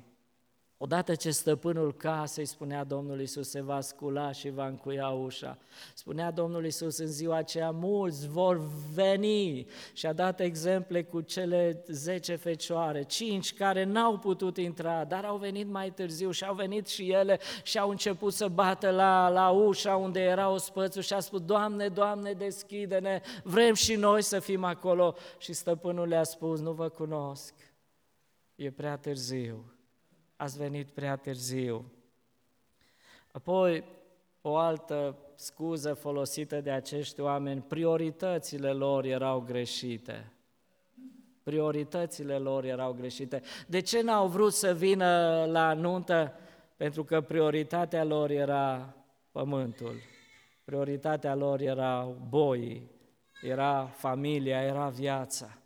Odată 0.79 1.15
ce 1.15 1.31
stăpânul 1.31 1.93
casei, 1.93 2.45
spunea 2.45 2.83
Domnul 2.83 3.21
Isus, 3.21 3.49
se 3.49 3.61
va 3.61 3.81
scula 3.81 4.31
și 4.31 4.49
va 4.49 4.67
încuia 4.67 5.09
ușa. 5.09 5.57
Spunea 5.93 6.31
Domnul 6.31 6.65
Isus 6.65 6.97
în 6.97 7.07
ziua 7.07 7.35
aceea, 7.35 7.71
mulți 7.71 8.27
vor 8.27 8.61
veni 8.93 9.65
și 9.93 10.05
a 10.05 10.13
dat 10.13 10.39
exemple 10.39 11.03
cu 11.03 11.21
cele 11.21 11.83
zece 11.87 12.35
fecioare, 12.35 13.03
cinci 13.03 13.53
care 13.53 13.83
n-au 13.83 14.17
putut 14.17 14.57
intra, 14.57 15.03
dar 15.03 15.25
au 15.25 15.37
venit 15.37 15.67
mai 15.67 15.91
târziu 15.91 16.31
și 16.31 16.43
au 16.43 16.53
venit 16.53 16.87
și 16.87 17.11
ele 17.11 17.39
și 17.63 17.77
au 17.77 17.89
început 17.89 18.33
să 18.33 18.47
bată 18.47 18.89
la, 18.89 19.29
la 19.29 19.49
ușa 19.49 19.95
unde 19.95 20.19
era 20.19 20.49
o 20.49 20.57
spățul 20.57 21.01
și 21.01 21.13
a 21.13 21.19
spus, 21.19 21.41
Doamne, 21.41 21.87
Doamne, 21.87 22.31
deschide-ne, 22.31 23.21
vrem 23.43 23.73
și 23.73 23.95
noi 23.95 24.21
să 24.21 24.39
fim 24.39 24.63
acolo. 24.63 25.15
Și 25.37 25.53
stăpânul 25.53 26.07
le-a 26.07 26.23
spus, 26.23 26.59
nu 26.59 26.71
vă 26.71 26.89
cunosc, 26.89 27.53
e 28.55 28.71
prea 28.71 28.97
târziu 28.97 29.71
ați 30.37 30.57
venit 30.57 30.89
prea 30.89 31.15
târziu. 31.15 31.91
Apoi, 33.31 33.83
o 34.41 34.55
altă 34.55 35.17
scuză 35.35 35.93
folosită 35.93 36.61
de 36.61 36.71
acești 36.71 37.21
oameni, 37.21 37.61
prioritățile 37.61 38.71
lor 38.71 39.05
erau 39.05 39.39
greșite. 39.39 40.31
Prioritățile 41.43 42.37
lor 42.37 42.63
erau 42.63 42.93
greșite. 42.93 43.41
De 43.67 43.79
ce 43.79 44.01
n-au 44.01 44.27
vrut 44.27 44.53
să 44.53 44.73
vină 44.73 45.45
la 45.45 45.73
nuntă? 45.73 46.33
Pentru 46.75 47.03
că 47.03 47.21
prioritatea 47.21 48.03
lor 48.03 48.29
era 48.29 48.95
pământul. 49.31 49.95
Prioritatea 50.63 51.35
lor 51.35 51.59
era 51.59 52.03
boii, 52.29 52.91
era 53.41 53.85
familia, 53.85 54.61
era 54.61 54.89
viața. 54.89 55.57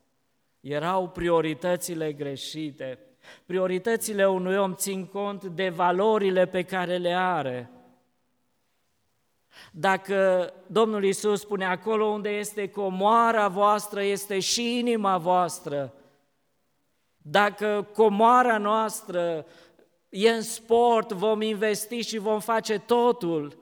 Erau 0.60 1.10
prioritățile 1.10 2.13
greșite. 2.13 2.99
Prioritățile 3.45 4.27
unui 4.27 4.57
om 4.57 4.75
țin 4.75 5.05
cont 5.05 5.43
de 5.43 5.69
valorile 5.69 6.45
pe 6.45 6.63
care 6.63 6.97
le 6.97 7.13
are. 7.13 7.71
Dacă 9.71 10.53
Domnul 10.67 11.03
Isus 11.03 11.39
spune 11.39 11.65
acolo 11.65 12.05
unde 12.05 12.29
este 12.29 12.69
comoara 12.69 13.47
voastră, 13.47 14.03
este 14.03 14.39
și 14.39 14.79
inima 14.79 15.17
voastră. 15.17 15.93
Dacă 17.17 17.88
comoara 17.93 18.57
noastră 18.57 19.45
e 20.10 20.29
în 20.29 20.41
sport, 20.41 21.12
vom 21.12 21.41
investi 21.41 21.99
și 21.99 22.17
vom 22.17 22.39
face 22.39 22.79
totul. 22.79 23.57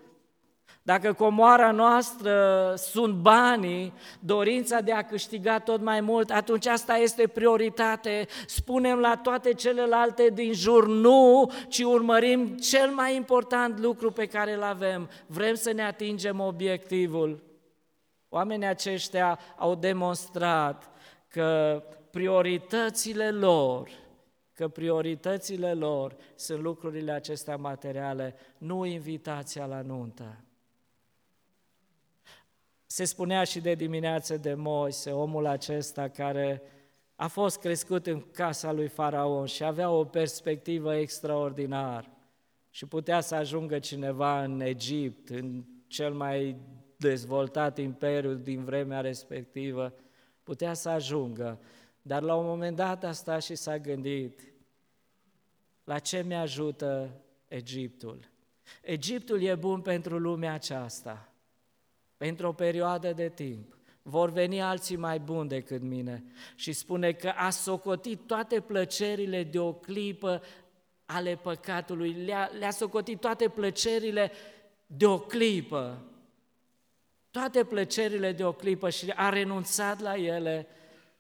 Dacă 0.90 1.14
comoara 1.14 1.72
noastră 1.72 2.74
sunt 2.78 3.14
banii, 3.14 3.94
dorința 4.20 4.80
de 4.80 4.92
a 4.92 5.02
câștiga 5.02 5.60
tot 5.60 5.82
mai 5.82 6.02
mult, 6.02 6.32
atunci 6.32 6.66
asta 6.66 6.96
este 6.98 7.28
prioritate. 7.28 8.28
Spunem 8.46 9.00
la 9.00 9.18
toate 9.24 9.54
celelalte 9.54 10.30
din 10.34 10.54
jur 10.54 10.88
nu, 10.88 11.52
ci 11.68 11.80
urmărim 11.80 12.48
cel 12.58 12.90
mai 12.90 13.16
important 13.16 13.80
lucru 13.80 14.12
pe 14.12 14.26
care 14.26 14.54
îl 14.54 14.64
avem. 14.64 15.10
Vrem 15.26 15.56
să 15.56 15.72
ne 15.72 15.84
atingem 15.84 16.40
obiectivul. 16.40 17.44
Oamenii 18.30 18.68
aceștia 18.68 19.40
au 19.58 19.76
demonstrat 19.76 20.92
că 21.28 21.84
prioritățile 22.12 23.32
lor, 23.32 23.90
că 24.54 24.68
prioritățile 24.68 25.74
lor 25.74 26.16
sunt 26.36 26.62
lucrurile 26.62 27.12
acestea 27.12 27.56
materiale, 27.56 28.36
nu 28.58 28.86
invitația 28.86 29.66
la 29.66 29.82
nuntă. 29.82 30.38
Se 32.92 33.06
spunea 33.06 33.44
și 33.44 33.60
de 33.60 33.74
dimineață 33.74 34.38
de 34.38 34.54
Moise, 34.54 35.12
omul 35.12 35.46
acesta 35.46 36.08
care 36.08 36.62
a 37.16 37.28
fost 37.28 37.60
crescut 37.60 38.08
în 38.08 38.22
casa 38.32 38.72
lui 38.72 38.88
Faraon 38.88 39.46
și 39.46 39.64
avea 39.64 39.90
o 39.90 40.06
perspectivă 40.06 40.96
extraordinară 40.96 42.08
și 42.70 42.86
putea 42.86 43.22
să 43.22 43.36
ajungă 43.36 43.80
cineva 43.80 44.44
în 44.44 44.60
Egipt, 44.62 45.30
în 45.30 45.64
cel 45.88 46.14
mai 46.14 46.56
dezvoltat 46.98 47.78
imperiu 47.78 48.34
din 48.34 48.64
vremea 48.64 49.02
respectivă, 49.02 49.94
putea 50.44 50.74
să 50.74 50.90
ajungă, 50.90 51.60
dar 52.02 52.22
la 52.22 52.36
un 52.36 52.46
moment 52.46 52.76
dat 52.76 53.04
a 53.04 53.12
stat 53.12 53.42
și 53.42 53.56
s-a 53.56 53.78
gândit, 53.78 54.54
la 55.84 56.00
ce 56.00 56.24
mi-ajută 56.24 57.22
Egiptul? 57.48 58.30
Egiptul 58.82 59.42
e 59.42 59.56
bun 59.56 59.82
pentru 59.82 60.18
lumea 60.18 60.54
aceasta, 60.54 61.29
pentru 62.20 62.48
o 62.48 62.52
perioadă 62.52 63.14
de 63.14 63.30
timp. 63.30 63.78
Vor 64.02 64.30
veni 64.30 64.62
alții 64.62 64.96
mai 64.96 65.20
buni 65.20 65.50
decât 65.50 65.82
mine 65.82 66.24
și 66.56 66.74
spune 66.74 67.12
că 67.12 67.28
a 67.28 67.50
socotit 67.50 68.28
toate 68.28 68.60
plăcerile 68.60 69.44
de 69.44 69.60
o 69.60 69.74
clipă 69.74 70.42
ale 71.06 71.36
păcatului, 71.36 72.12
le-a, 72.12 72.50
le 72.60 72.70
socotit 72.70 73.20
toate 73.20 73.50
plăcerile 73.50 74.32
de 74.86 75.06
o 75.06 75.20
clipă, 75.20 76.06
toate 77.32 77.64
plăcerile 77.64 78.32
de 78.32 78.46
o 78.46 78.52
clipă 78.52 78.90
și 78.90 79.10
a 79.16 79.30
renunțat 79.30 80.00
la 80.00 80.16
ele 80.16 80.68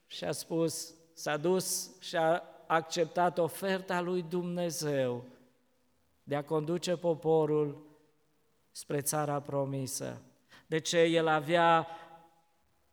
și 0.08 0.24
a 0.24 0.32
spus, 0.32 0.94
s-a 1.14 1.38
dus 1.38 1.92
și 2.00 2.16
a 2.16 2.44
acceptat 2.68 3.38
oferta 3.38 4.02
lui 4.02 4.26
Dumnezeu 4.30 5.26
de 6.24 6.36
a 6.36 6.44
conduce 6.44 6.98
poporul 6.98 7.88
spre 8.72 9.02
țara 9.02 9.42
promisă 9.42 10.22
de 10.70 10.80
ce 10.80 11.00
el 11.00 11.28
avea 11.28 11.88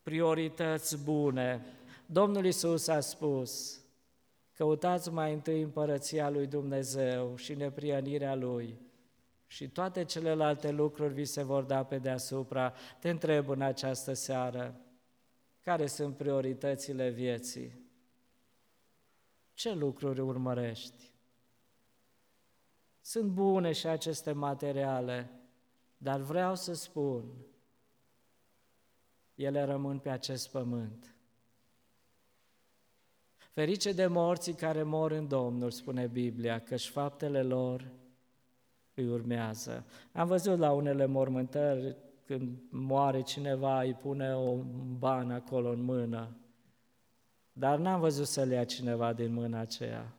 priorități 0.02 1.04
bune. 1.04 1.64
Domnul 2.06 2.44
Isus 2.44 2.88
a 2.88 3.00
spus, 3.00 3.80
căutați 4.52 5.10
mai 5.12 5.32
întâi 5.32 5.62
împărăția 5.62 6.30
lui 6.30 6.46
Dumnezeu 6.46 7.36
și 7.36 7.54
neprianirea 7.54 8.34
lui 8.34 8.80
și 9.46 9.68
toate 9.68 10.04
celelalte 10.04 10.70
lucruri 10.70 11.12
vi 11.12 11.24
se 11.24 11.42
vor 11.42 11.62
da 11.62 11.84
pe 11.84 11.98
deasupra. 11.98 12.74
Te 13.00 13.10
întreb 13.10 13.48
în 13.48 13.60
această 13.60 14.12
seară, 14.12 14.80
care 15.60 15.86
sunt 15.86 16.16
prioritățile 16.16 17.10
vieții? 17.10 17.80
Ce 19.54 19.72
lucruri 19.74 20.20
urmărești? 20.20 21.12
Sunt 23.00 23.30
bune 23.30 23.72
și 23.72 23.86
aceste 23.86 24.32
materiale, 24.32 25.30
Dar 25.98 26.20
vreau 26.20 26.54
să 26.54 26.72
spun, 26.72 27.24
ele 29.36 29.64
rămân 29.64 29.98
pe 29.98 30.08
acest 30.08 30.50
pământ. 30.50 31.14
Ferice 33.52 33.92
de 33.92 34.06
morții 34.06 34.54
care 34.54 34.82
mor 34.82 35.10
în 35.10 35.28
Domnul, 35.28 35.70
spune 35.70 36.06
Biblia, 36.06 36.60
căci 36.60 36.88
faptele 36.88 37.42
lor 37.42 37.90
îi 38.94 39.08
urmează. 39.08 39.86
Am 40.12 40.26
văzut 40.26 40.58
la 40.58 40.72
unele 40.72 41.06
mormântări, 41.06 41.96
când 42.24 42.58
moare 42.70 43.22
cineva, 43.22 43.82
îi 43.82 43.94
pune 43.94 44.34
o 44.34 44.56
ban 44.98 45.30
acolo 45.30 45.70
în 45.70 45.80
mână, 45.80 46.36
dar 47.52 47.78
n-am 47.78 48.00
văzut 48.00 48.26
să 48.26 48.44
le 48.44 48.54
ia 48.54 48.64
cineva 48.64 49.12
din 49.12 49.32
mâna 49.32 49.58
aceea. 49.58 50.16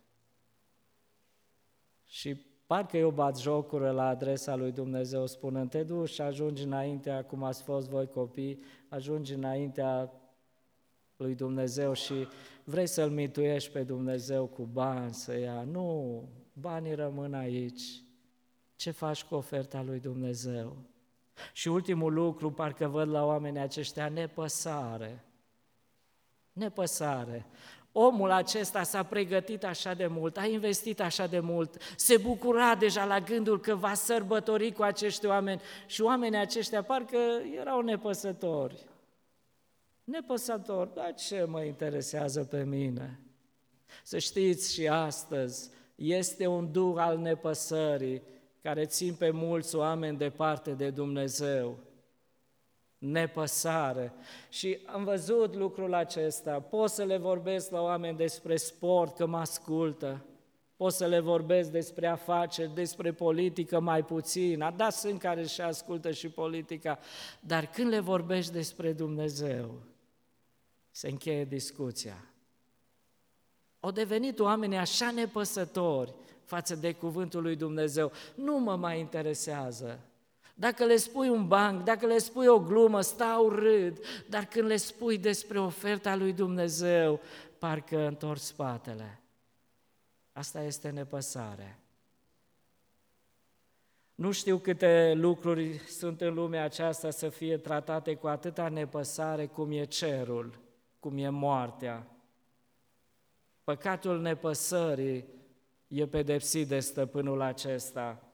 Și 2.06 2.47
parcă 2.68 2.98
eu 2.98 3.10
bat 3.10 3.40
jocură 3.40 3.92
la 3.92 4.08
adresa 4.08 4.56
lui 4.56 4.72
Dumnezeu, 4.72 5.26
spunând, 5.26 5.70
te 5.70 5.84
duci 5.84 6.10
și 6.10 6.22
ajungi 6.22 6.64
înaintea, 6.64 7.24
cum 7.24 7.44
ați 7.44 7.64
fost 7.64 7.90
voi 7.90 8.08
copii, 8.08 8.64
ajungi 8.90 9.34
înaintea 9.34 10.12
lui 11.18 11.36
Dumnezeu 11.36 11.94
și 11.94 12.28
vrei 12.64 12.88
să-L 12.88 13.10
mituiești 13.10 13.72
pe 13.72 13.84
Dumnezeu 13.84 14.46
cu 14.46 14.64
bani 14.64 15.14
să 15.14 15.38
ia. 15.38 15.64
Nu, 15.64 16.24
banii 16.54 16.94
rămân 16.94 17.34
aici. 17.34 18.04
Ce 18.76 18.92
faci 18.92 19.24
cu 19.24 19.36
oferta 19.36 19.82
lui 19.82 20.00
Dumnezeu? 20.00 20.78
Și 21.54 21.68
ultimul 21.68 22.14
lucru, 22.14 22.52
parcă 22.52 22.88
văd 22.88 23.10
la 23.10 23.26
oamenii 23.26 23.62
aceștia 23.62 24.10
nepăsare. 24.10 25.24
Nepăsare. 26.52 27.46
Omul 28.00 28.32
acesta 28.32 28.84
s-a 28.84 29.04
pregătit 29.04 29.64
așa 29.64 29.94
de 29.94 30.08
mult, 30.08 30.38
a 30.38 30.46
investit 30.46 31.02
așa 31.02 31.28
de 31.28 31.40
mult, 31.40 31.82
se 31.96 32.18
bucura 32.18 32.76
deja 32.76 33.06
la 33.06 33.20
gândul 33.20 33.60
că 33.60 33.76
va 33.76 33.94
sărbători 33.94 34.72
cu 34.72 34.84
acești 34.84 35.26
oameni 35.26 35.62
și 35.86 36.02
oamenii 36.02 36.40
aceștia 36.40 36.84
parcă 36.84 37.18
erau 37.60 37.82
nepăsători. 37.82 38.86
Nepăsători, 40.04 40.94
dar 40.94 41.14
ce 41.14 41.44
mă 41.44 41.64
interesează 41.64 42.44
pe 42.44 42.64
mine? 42.64 43.20
Să 44.04 44.18
știți 44.18 44.74
și 44.74 44.88
astăzi, 44.88 45.70
este 45.96 46.48
un 46.48 46.72
duh 46.72 46.96
al 46.98 47.18
nepăsării 47.18 48.22
care 48.62 48.86
țin 48.86 49.14
pe 49.14 49.30
mulți 49.30 49.76
oameni 49.76 50.18
departe 50.18 50.72
de 50.72 50.90
Dumnezeu. 50.90 51.78
Nepăsare. 52.98 54.14
Și 54.50 54.78
am 54.86 55.04
văzut 55.04 55.56
lucrul 55.56 55.94
acesta. 55.94 56.60
Pot 56.60 56.90
să 56.90 57.04
le 57.04 57.18
vorbesc 57.18 57.72
la 57.72 57.82
oameni 57.82 58.18
despre 58.18 58.56
sport, 58.56 59.16
că 59.16 59.26
mă 59.26 59.38
ascultă. 59.38 60.26
Pot 60.76 60.94
să 60.94 61.06
le 61.06 61.20
vorbesc 61.20 61.70
despre 61.70 62.08
afaceri, 62.08 62.74
despre 62.74 63.12
politică 63.12 63.80
mai 63.80 64.04
puțin. 64.04 64.74
Da, 64.76 64.90
sunt 64.90 65.20
care 65.20 65.46
și 65.46 65.62
ascultă 65.62 66.12
și 66.12 66.30
politica. 66.30 67.00
Dar 67.40 67.66
când 67.66 67.90
le 67.90 68.00
vorbești 68.00 68.52
despre 68.52 68.94
Dumnezeu, 68.94 69.82
se 70.92 71.10
încheie 71.10 71.46
discuția. 71.46 72.26
Au 73.80 73.92
devenit 73.92 74.40
oamenii 74.40 74.78
așa 74.78 75.12
nepăsători 75.12 76.14
față 76.44 76.76
de 76.76 76.94
cuvântul 76.94 77.42
lui 77.42 77.56
Dumnezeu. 77.56 78.12
Nu 78.36 78.60
mă 78.60 78.76
mai 78.76 79.00
interesează. 79.00 80.00
Dacă 80.60 80.86
le 80.86 80.96
spui 80.96 81.30
un 81.30 81.48
banc, 81.48 81.84
dacă 81.84 82.06
le 82.06 82.18
spui 82.18 82.48
o 82.48 82.60
glumă, 82.60 83.02
stau 83.02 83.50
râd, 83.50 84.00
dar 84.30 84.46
când 84.46 84.68
le 84.68 84.78
spui 84.78 85.18
despre 85.18 85.60
oferta 85.60 86.16
lui 86.16 86.34
Dumnezeu, 86.34 87.20
parcă 87.58 88.08
întorci 88.08 88.42
spatele. 88.42 89.22
Asta 90.32 90.62
este 90.64 90.90
nepăsare. 90.90 91.80
Nu 94.16 94.32
știu 94.32 94.58
câte 94.58 95.14
lucruri 95.16 95.78
sunt 95.78 96.22
în 96.22 96.34
lumea 96.34 96.64
aceasta 96.64 97.10
să 97.10 97.30
fie 97.30 97.58
tratate 97.58 98.16
cu 98.16 98.28
atâta 98.28 98.70
nepăsare 98.70 99.46
cum 99.46 99.72
e 99.72 99.84
cerul, 99.84 100.60
cum 101.00 101.18
e 101.18 101.30
moartea. 101.30 102.08
Păcatul 103.64 104.22
nepăsării 104.22 105.26
e 105.88 106.08
pedepsit 106.08 106.68
de 106.68 106.80
stăpânul 106.80 107.42
acesta. 107.42 108.27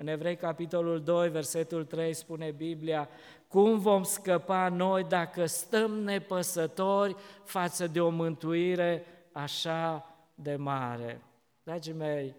În 0.00 0.06
Evrei, 0.06 0.36
capitolul 0.36 1.02
2, 1.02 1.28
versetul 1.28 1.84
3, 1.84 2.14
spune 2.14 2.50
Biblia, 2.50 3.08
cum 3.48 3.78
vom 3.78 4.02
scăpa 4.02 4.68
noi 4.68 5.04
dacă 5.04 5.46
stăm 5.46 5.90
nepăsători 5.90 7.16
față 7.44 7.86
de 7.86 8.00
o 8.00 8.08
mântuire 8.08 9.04
așa 9.32 10.14
de 10.34 10.56
mare? 10.56 11.22
Dragii 11.62 11.92
mei, 11.92 12.34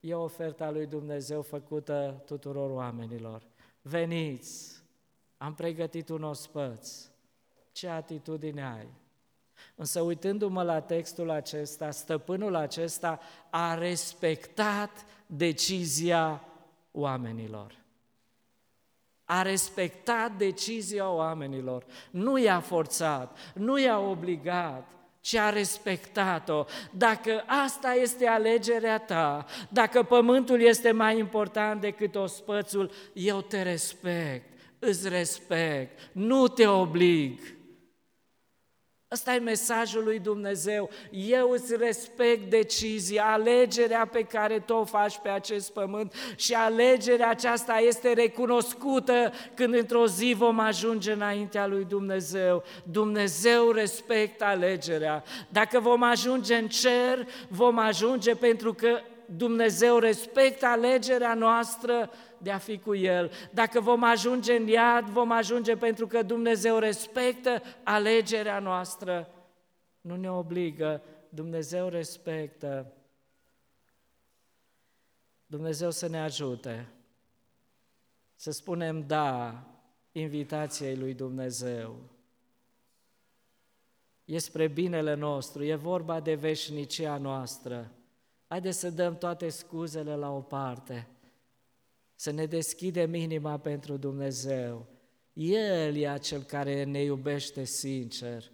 e 0.00 0.14
oferta 0.14 0.70
lui 0.70 0.86
Dumnezeu 0.86 1.42
făcută 1.42 2.22
tuturor 2.26 2.70
oamenilor. 2.70 3.42
Veniți, 3.82 4.82
am 5.36 5.54
pregătit 5.54 6.08
un 6.08 6.22
ospăț. 6.22 7.08
Ce 7.72 7.88
atitudine 7.88 8.64
ai? 8.64 8.88
Însă 9.74 10.00
uitându-mă 10.00 10.62
la 10.62 10.80
textul 10.80 11.30
acesta, 11.30 11.90
stăpânul 11.90 12.54
acesta 12.54 13.20
a 13.50 13.74
respectat 13.74 15.04
decizia 15.26 16.40
oamenilor. 16.96 17.84
A 19.24 19.42
respectat 19.42 20.32
decizia 20.36 21.10
oamenilor, 21.10 21.84
nu 22.10 22.38
i-a 22.38 22.60
forțat, 22.60 23.38
nu 23.54 23.78
i-a 23.78 23.98
obligat, 23.98 24.90
ci 25.20 25.34
a 25.34 25.50
respectat-o. 25.50 26.64
Dacă 26.90 27.44
asta 27.46 27.92
este 27.92 28.26
alegerea 28.26 28.98
ta, 28.98 29.46
dacă 29.68 30.02
pământul 30.02 30.60
este 30.60 30.90
mai 30.90 31.18
important 31.18 31.80
decât 31.80 32.14
ospățul, 32.14 32.90
eu 33.12 33.40
te 33.40 33.62
respect, 33.62 34.52
îți 34.78 35.08
respect, 35.08 35.98
nu 36.12 36.48
te 36.48 36.66
oblig. 36.66 37.55
Ăsta 39.12 39.34
e 39.34 39.38
mesajul 39.38 40.04
lui 40.04 40.18
Dumnezeu. 40.18 40.90
Eu 41.10 41.50
îți 41.50 41.76
respect 41.76 42.50
decizia, 42.50 43.26
alegerea 43.26 44.08
pe 44.12 44.22
care 44.22 44.58
tu 44.58 44.74
o 44.74 44.84
faci 44.84 45.18
pe 45.18 45.28
acest 45.28 45.72
pământ 45.72 46.14
și 46.36 46.54
alegerea 46.54 47.28
aceasta 47.28 47.78
este 47.78 48.12
recunoscută 48.12 49.32
când 49.54 49.74
într-o 49.74 50.06
zi 50.06 50.34
vom 50.36 50.58
ajunge 50.58 51.12
înaintea 51.12 51.66
lui 51.66 51.84
Dumnezeu. 51.84 52.64
Dumnezeu 52.84 53.70
respectă 53.70 54.44
alegerea. 54.44 55.24
Dacă 55.48 55.80
vom 55.80 56.02
ajunge 56.02 56.54
în 56.54 56.68
cer, 56.68 57.28
vom 57.48 57.78
ajunge 57.78 58.34
pentru 58.34 58.74
că 58.74 59.00
Dumnezeu 59.26 59.98
respectă 59.98 60.66
alegerea 60.66 61.34
noastră 61.34 62.10
de 62.42 62.50
a 62.50 62.58
fi 62.58 62.78
cu 62.78 62.94
El. 62.94 63.30
Dacă 63.52 63.80
vom 63.80 64.04
ajunge 64.04 64.56
în 64.56 64.66
iad, 64.66 65.08
vom 65.08 65.30
ajunge 65.30 65.76
pentru 65.76 66.06
că 66.06 66.22
Dumnezeu 66.22 66.78
respectă 66.78 67.62
alegerea 67.82 68.58
noastră. 68.58 69.30
Nu 70.00 70.16
ne 70.16 70.30
obligă, 70.30 71.02
Dumnezeu 71.28 71.88
respectă. 71.88 72.92
Dumnezeu 75.46 75.90
să 75.90 76.08
ne 76.08 76.20
ajute 76.20 76.88
să 78.34 78.50
spunem 78.50 79.06
da 79.06 79.62
invitației 80.12 80.96
lui 80.96 81.14
Dumnezeu. 81.14 81.96
E 84.24 84.38
spre 84.38 84.68
binele 84.68 85.14
nostru, 85.14 85.64
e 85.64 85.74
vorba 85.74 86.20
de 86.20 86.34
veșnicia 86.34 87.16
noastră. 87.16 87.90
Haideți 88.46 88.78
să 88.78 88.90
dăm 88.90 89.18
toate 89.18 89.48
scuzele 89.48 90.16
la 90.16 90.30
o 90.30 90.40
parte 90.40 91.08
să 92.16 92.30
ne 92.30 92.46
deschidem 92.46 93.14
inima 93.14 93.58
pentru 93.58 93.96
Dumnezeu. 93.96 94.86
El 95.32 95.96
e 95.96 96.08
acel 96.08 96.42
care 96.42 96.84
ne 96.84 97.02
iubește 97.02 97.64
sincer. 97.64 98.50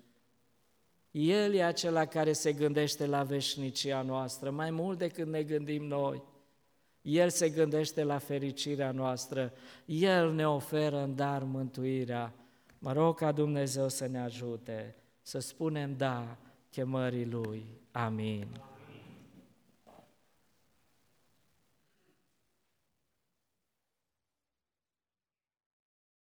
El 1.11 1.55
e 1.55 1.65
acela 1.65 2.05
care 2.05 2.33
se 2.33 2.53
gândește 2.53 3.07
la 3.07 3.23
veșnicia 3.23 4.03
noastră, 4.03 4.51
mai 4.51 4.71
mult 4.71 4.99
decât 4.99 5.27
ne 5.27 5.43
gândim 5.43 5.85
noi. 5.85 6.23
El 7.03 7.31
se 7.31 7.49
gândește 7.49 8.05
la 8.05 8.19
fericirea 8.19 8.91
noastră. 8.91 9.53
El 9.85 10.33
ne 10.33 10.49
oferă 10.49 10.99
în 10.99 11.15
dar 11.15 11.43
mântuirea. 11.43 12.35
Mă 12.79 12.93
rog 12.93 13.17
ca 13.17 13.33
Dumnezeu 13.33 13.89
să 13.89 14.07
ne 14.07 14.21
ajute 14.21 14.97
să 15.23 15.39
spunem 15.39 15.97
da 15.97 16.37
chemării 16.71 17.27
Lui. 17.27 17.67
Amin. 17.91 18.72